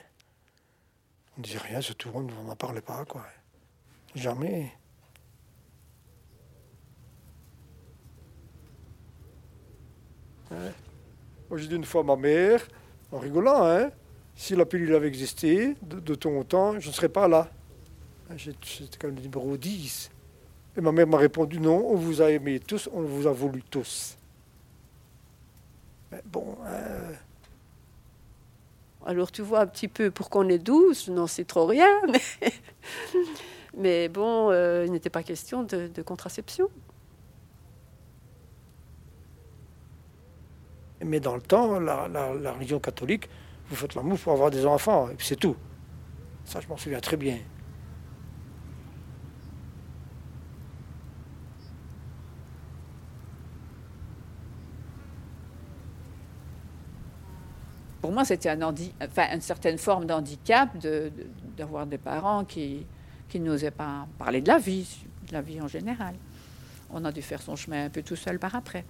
On 1.36 1.40
ne 1.40 1.44
disait 1.44 1.60
rien, 1.60 1.82
c'est 1.82 1.96
tout, 1.96 2.10
on 2.14 2.22
n'en 2.22 2.56
parlait 2.56 2.82
pas. 2.82 3.04
quoi. 3.06 3.26
Jamais. 4.14 4.72
Hein. 10.52 10.72
Moi, 11.50 11.60
j'ai 11.60 11.68
dit 11.68 11.76
une 11.76 11.86
fois 11.86 12.02
à 12.02 12.04
ma 12.04 12.16
mère, 12.16 12.66
en 13.12 13.20
rigolant, 13.20 13.66
hein, 13.66 13.92
si 14.36 14.56
la 14.56 14.66
pilule 14.66 14.94
avait 14.96 15.08
existé 15.08 15.76
de, 15.82 16.00
de 16.00 16.16
ton 16.16 16.44
temps, 16.44 16.80
je 16.80 16.88
ne 16.90 16.94
serais 16.94 17.10
pas 17.10 17.28
là. 17.28 17.50
J'étais 18.36 18.98
quand 19.00 19.08
même 19.08 19.16
le 19.18 19.22
numéro 19.22 19.56
10. 19.58 20.10
Et 20.78 20.82
ma 20.82 20.92
mère 20.92 21.08
m'a 21.08 21.18
répondu 21.18 21.60
non, 21.60 21.86
on 21.88 21.96
vous 21.96 22.22
a 22.22 22.32
aimé 22.32 22.60
tous, 22.60 22.90
on 22.92 23.02
vous 23.02 23.28
a 23.28 23.32
voulu 23.32 23.62
tous. 23.64 24.18
Mais 26.12 26.22
bon, 26.26 26.58
hein, 26.66 27.14
Alors 29.06 29.32
tu 29.32 29.42
vois 29.42 29.62
un 29.62 29.68
petit 29.68 29.88
peu 29.88 30.12
pour 30.12 30.30
qu'on 30.30 30.50
est 30.50 30.60
douce, 30.60 31.06
je 31.06 31.12
n'en 31.12 31.28
sais 31.28 31.46
trop 31.46 31.66
rien, 31.66 31.88
mais, 32.12 32.52
mais 33.78 34.10
bon, 34.10 34.52
euh, 34.52 34.84
il 34.86 34.92
n'était 34.92 35.10
pas 35.10 35.24
question 35.24 35.64
de, 35.64 35.88
de 35.88 36.02
contraception. 36.02 36.70
mais 41.04 41.20
dans 41.20 41.36
le 41.36 41.42
temps, 41.42 41.80
la, 41.80 42.08
la- 42.08 42.34
la 42.34 42.54
religion 42.54 42.80
catholique, 42.80 43.30
vous 43.70 43.76
faites 43.76 43.96
l'amour 43.96 44.20
pour 44.20 44.34
avoir 44.34 44.52
des 44.52 44.66
enfants, 44.66 45.10
et 45.10 45.16
puis 45.16 45.26
c'est 45.26 45.36
tout. 45.36 45.56
Ça, 46.44 46.60
je 46.62 46.68
m'en 46.68 46.78
souviens 46.78 47.00
très 47.00 47.18
bien. 47.18 47.40
Pour 58.02 58.12
moi, 58.12 58.24
c'était 58.24 58.50
un 58.50 58.62
enfin, 58.62 59.34
une 59.34 59.42
certaine 59.42 59.80
forme 59.80 60.06
d'handicap 60.06 60.70
d'avoir 61.58 61.88
des 61.88 61.98
parents 61.98 62.46
qui 62.46 62.86
n'osaient 63.34 63.72
pas 63.72 64.08
parler 64.20 64.42
de 64.42 64.48
la 64.48 64.60
vie, 64.60 64.88
de 65.28 65.34
la 65.34 65.42
vie 65.42 65.60
en 65.60 65.68
général. 65.68 66.14
On 66.92 67.04
a 67.04 67.12
dû 67.12 67.24
faire 67.24 67.42
son 67.42 67.56
chemin 67.56 67.86
un 67.86 67.90
peu 67.90 68.04
tout 68.04 68.16
seul 68.16 68.38
par 68.38 68.54
après. 68.54 68.86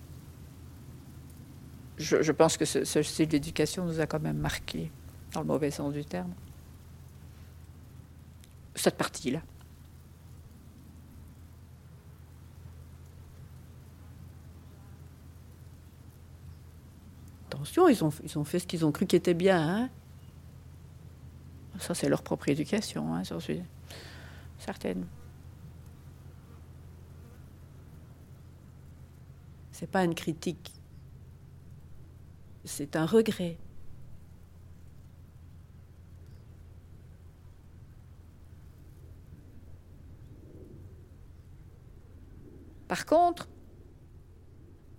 Je, 1.98 2.32
pense 2.32 2.58
que 2.58 2.66
ce, 2.66 2.84
ce 2.84 3.02
style 3.02 3.28
d'éducation 3.30 3.86
nous 3.86 4.00
a 4.02 4.06
quand 4.06 4.20
même 4.20 4.38
marqué, 4.38 4.92
dans 5.34 5.42
le 5.42 5.48
mauvais 5.48 5.72
sens 5.72 5.94
du 5.94 6.04
terme. 6.04 6.34
Cette 8.76 8.98
partie-là. 8.98 9.42
Attention, 17.48 17.88
ils 17.88 18.04
ont, 18.04 18.12
ils 18.24 18.38
ont 18.38 18.44
fait 18.44 18.60
ce 18.60 18.68
qu'ils 18.68 18.86
ont 18.86 18.92
cru 18.92 19.06
qui 19.06 19.16
était 19.16 19.34
bien. 19.34 19.62
hein. 19.62 19.90
Ça, 21.80 21.94
c'est 21.94 22.10
leur 22.10 22.22
propre 22.22 22.50
éducation, 22.50 23.14
hein, 23.14 23.24
j'en 23.24 23.40
suis 23.40 23.62
certaine. 24.60 25.06
C'est 29.72 29.90
pas 29.90 30.04
une 30.04 30.16
critique. 30.16 30.75
C'est 32.66 32.96
un 32.96 33.06
regret. 33.06 33.58
Par 42.88 43.06
contre, 43.06 43.48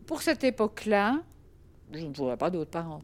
pour 0.07 0.23
cette 0.23 0.45
époque-là, 0.45 1.21
je 1.93 1.99
ne 1.99 2.15
vois 2.15 2.37
pas 2.37 2.51
d'autres 2.51 2.71
parents. 2.71 3.03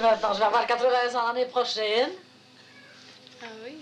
Maintenant, 0.00 0.32
je 0.32 0.38
vais 0.38 0.44
avoir 0.44 0.66
80 0.66 1.14
ans 1.14 1.26
l'année 1.28 1.46
prochaine. 1.46 2.10
Ah 3.42 3.46
oui 3.64 3.78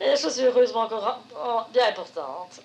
Et 0.00 0.16
je 0.16 0.28
suis 0.28 0.42
heureusement 0.42 0.82
encore 0.82 1.68
bien 1.72 1.88
importante. 1.88 2.60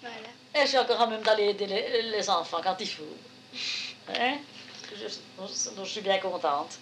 Voilà. 0.00 0.39
Et 0.54 0.62
je 0.62 0.66
suis 0.66 0.78
encore 0.78 1.00
en 1.00 1.06
même 1.06 1.22
d'aller 1.22 1.50
aider 1.50 1.66
les, 1.66 2.02
les 2.02 2.30
enfants 2.30 2.60
quand 2.62 2.76
il 2.80 2.88
faut. 2.88 3.02
Hein? 4.08 4.38
Je, 4.96 5.70
donc 5.76 5.84
je 5.84 5.90
suis 5.90 6.00
bien 6.00 6.18
contente. 6.18 6.78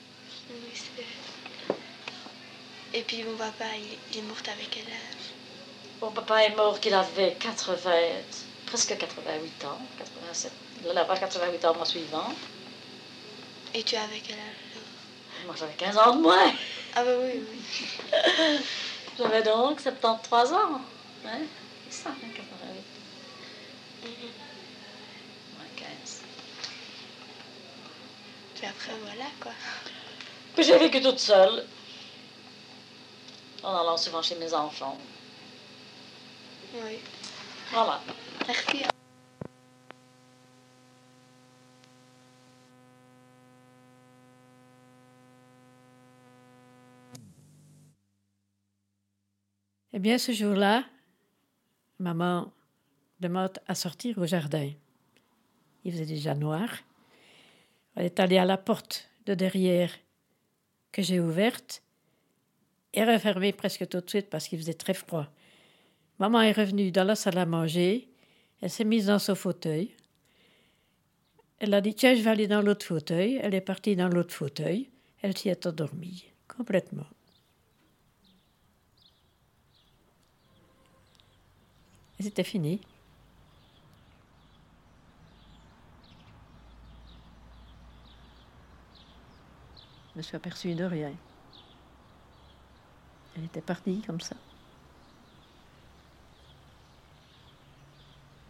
Et 2.95 3.03
puis 3.03 3.23
mon 3.23 3.37
papa, 3.37 3.64
il, 3.77 4.19
est 4.19 4.23
mort 4.23 4.37
avec 4.47 4.71
quel 4.71 4.85
âge? 4.85 5.35
Mon 6.01 6.11
papa 6.11 6.45
est 6.45 6.57
mort 6.57 6.81
qu'il 6.81 6.95
avait 6.95 7.35
80, 7.35 7.91
presque 8.66 8.97
88 8.97 9.64
ans. 9.66 9.79
87, 9.99 10.53
il 10.85 10.99
avoir 10.99 11.21
88 11.21 11.64
ans 11.66 11.73
le 11.73 11.77
mois 11.77 11.87
suivant. 11.87 12.33
Et 13.75 13.83
tu 13.83 13.97
avais 13.97 14.21
quel 14.27 14.37
âge 14.37 15.45
Moi, 15.45 15.55
j'avais 15.59 15.75
15 15.75 15.99
ans 15.99 16.16
de 16.16 16.23
moins. 16.23 16.53
Ah 16.95 17.05
bah 17.05 17.11
oui, 17.21 17.33
oui. 17.35 18.59
J'avais 19.19 19.43
donc 19.43 19.81
73 19.81 20.53
ans. 20.53 20.81
Hein? 21.27 21.41
C'est 21.91 22.05
ça, 22.05 22.11
88. 24.03 24.32
Moins 25.57 25.66
15. 25.76 26.22
Puis 28.55 28.66
après, 28.66 28.92
voilà 29.03 29.24
quoi. 29.40 29.53
Puis 30.55 30.64
j'ai 30.64 30.78
vécu 30.78 31.01
toute 31.01 31.18
seule. 31.18 31.64
En 33.62 33.74
allant 33.74 33.96
souvent 33.96 34.22
chez 34.22 34.36
mes 34.36 34.53
enfants. 34.55 34.99
Oui. 36.74 36.99
Voilà. 37.72 38.01
Merci. 38.46 38.84
Eh 49.92 49.99
bien, 49.99 50.18
ce 50.18 50.30
jour-là, 50.30 50.84
maman 51.99 52.53
demande 53.21 53.59
à 53.66 53.75
sortir 53.75 54.19
au 54.19 54.27
jardin. 54.27 54.71
Il 55.85 55.93
faisait 55.93 56.07
déjà 56.07 56.35
noir. 56.35 56.69
Elle 57.97 58.07
est 58.07 58.21
allée 58.21 58.39
à 58.39 58.45
la 58.45 58.57
porte 58.57 59.11
de 59.27 59.35
derrière 59.35 59.91
que 60.93 61.03
j'ai 61.03 61.21
ouverte 61.21 61.83
et 62.95 63.05
refermée 63.05 63.53
presque 63.53 63.89
tout 63.89 64.01
de 64.01 64.09
suite 64.09 64.31
parce 64.31 64.49
qu'il 64.49 64.59
faisait 64.59 64.75
très 64.75 64.95
froid. 64.95 65.27
Maman 66.19 66.41
est 66.43 66.53
revenue 66.53 66.91
dans 66.91 67.05
la 67.05 67.14
salle 67.14 67.39
à 67.39 67.47
manger. 67.47 68.09
Elle 68.61 68.71
s'est 68.71 68.85
mise 68.85 69.07
dans 69.07 69.19
son 69.19 69.35
fauteuil. 69.35 69.95
Elle 71.61 71.75
a 71.75 71.81
dit 71.81 71.95
Tiens, 71.95 72.14
je 72.14 72.23
vais 72.23 72.31
aller 72.31 72.47
dans 72.47 72.62
l'autre 72.62 72.87
fauteuil. 72.87 73.39
Elle 73.43 73.55
est 73.55 73.61
partie 73.61 73.97
dans 73.97 74.09
l'autre 74.09 74.35
fauteuil. 74.35 74.91
Elle 75.23 75.37
s'y 75.37 75.49
est 75.49 75.66
endormie 75.66 76.27
complètement. 76.47 77.07
C'était 82.21 82.45
fini. 82.45 82.81
Je 90.19 90.21
me 90.21 90.25
suis 90.25 90.35
aperçue 90.35 90.75
de 90.75 90.83
rien. 90.83 91.12
Elle 93.37 93.45
était 93.45 93.61
partie 93.61 94.03
comme 94.05 94.21
ça. 94.21 94.35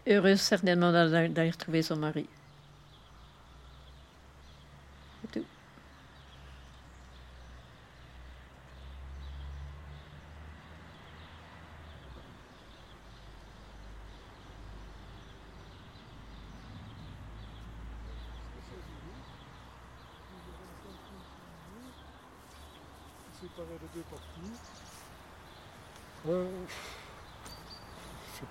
Heureuse 0.06 0.40
certainement 0.40 0.90
d'aller 0.90 1.50
retrouver 1.50 1.82
son 1.82 1.96
mari. 1.96 2.26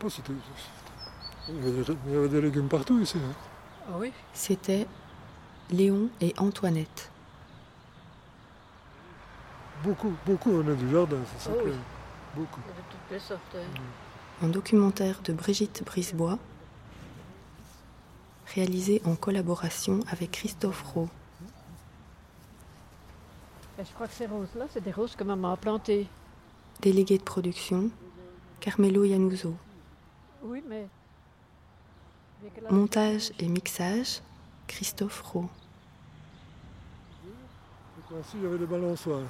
C'était. 0.09 0.33
Il 1.49 1.55
y 1.55 2.15
avait 2.15 2.27
des, 2.29 2.41
légumes 2.41 2.67
partout 2.67 2.99
ici. 2.99 3.17
hein. 3.17 3.33
Ah 3.89 3.95
oui 3.97 4.11
C'était 4.33 4.85
Léon 5.71 6.09
et 6.19 6.33
Antoinette. 6.37 7.09
Beaucoup, 9.83 10.13
beaucoup 10.25 10.51
on 10.51 10.69
est 10.71 10.75
du 10.75 10.89
jardin, 10.89 11.17
c'est 11.31 11.45
ça 11.49 11.51
Oh 11.55 11.63
que- 11.63 11.69
oui. 11.69 11.75
Beaucoup. 12.35 12.59
Il 12.65 12.69
y 12.69 12.73
avait 12.73 12.81
toutes 12.89 13.11
les 13.11 13.19
sortes. 13.19 13.55
hein. 13.55 14.45
Un 14.45 14.49
documentaire 14.49 15.21
de 15.23 15.33
Brigitte 15.33 15.83
Brisebois, 15.85 16.37
réalisé 18.53 19.01
en 19.05 19.15
collaboration 19.15 19.99
avec 20.11 20.31
Christophe 20.31 20.83
Rowe. 20.93 21.09
Et 23.79 23.85
je 23.85 23.91
crois 23.93 24.07
que 24.07 24.13
ces 24.13 24.25
roses-là, 24.25 24.65
c'est 24.73 24.83
des 24.83 24.91
roses 24.91 25.15
que 25.15 25.23
maman 25.23 25.53
a 25.53 25.57
plantées. 25.57 26.07
Délégué 26.81 27.17
de 27.19 27.23
production, 27.23 27.89
Carmelo 28.59 29.03
Yanuso. 29.03 29.49
Oui, 29.49 29.55
mais. 29.55 29.55
mais 29.55 29.55
que 29.55 30.36
là- 30.36 30.36
Montage 32.69 33.31
et 33.39 33.47
mixage, 33.47 34.21
Christophe 34.67 35.21
Rowe. 35.21 35.49
C'est 37.95 38.05
quoi, 38.07 38.19
ici, 38.19 38.31
il 38.35 38.43
y 38.43 38.45
avait 38.45 38.57
des 38.57 38.65
balançoires. 38.65 39.27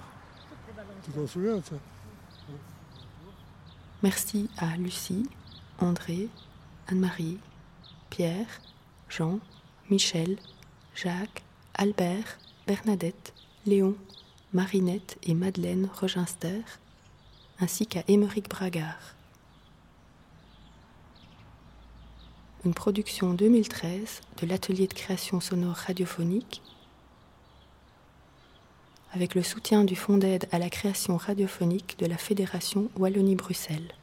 Tu 1.04 1.12
t'en 1.12 1.26
souviens 1.26 1.58
de 1.58 1.64
ça? 1.64 1.76
Merci 4.04 4.50
à 4.58 4.78
Lucie, 4.78 5.28
André, 5.80 6.30
Anne-Marie, 6.88 7.40
Pierre, 8.10 8.62
Jean, 9.10 9.40
Michel, 9.90 10.38
Jacques, 10.94 11.44
Albert, 11.74 12.38
Bernadette, 12.68 13.34
Léon, 13.66 13.96
Marinette 14.54 15.18
et 15.24 15.34
Madeleine 15.34 15.90
Roginster, 16.00 16.62
ainsi 17.60 17.88
qu'à 17.88 18.04
Émeric 18.08 18.50
Bragard. 18.50 19.17
Une 22.66 22.74
production 22.74 23.34
2013 23.34 24.22
de 24.42 24.48
l'atelier 24.48 24.88
de 24.88 24.94
création 24.94 25.40
sonore 25.40 25.76
radiophonique 25.76 26.62
avec 29.14 29.36
le 29.36 29.44
soutien 29.44 29.84
du 29.84 29.96
Fonds 29.96 30.18
d'aide 30.18 30.48
à 30.52 30.60
la 30.60 30.70
création 30.70 31.18
radiophonique 31.18 31.98
de 32.00 32.08
la 32.08 32.18
Fédération 32.18 32.90
Wallonie-Bruxelles. 32.98 33.94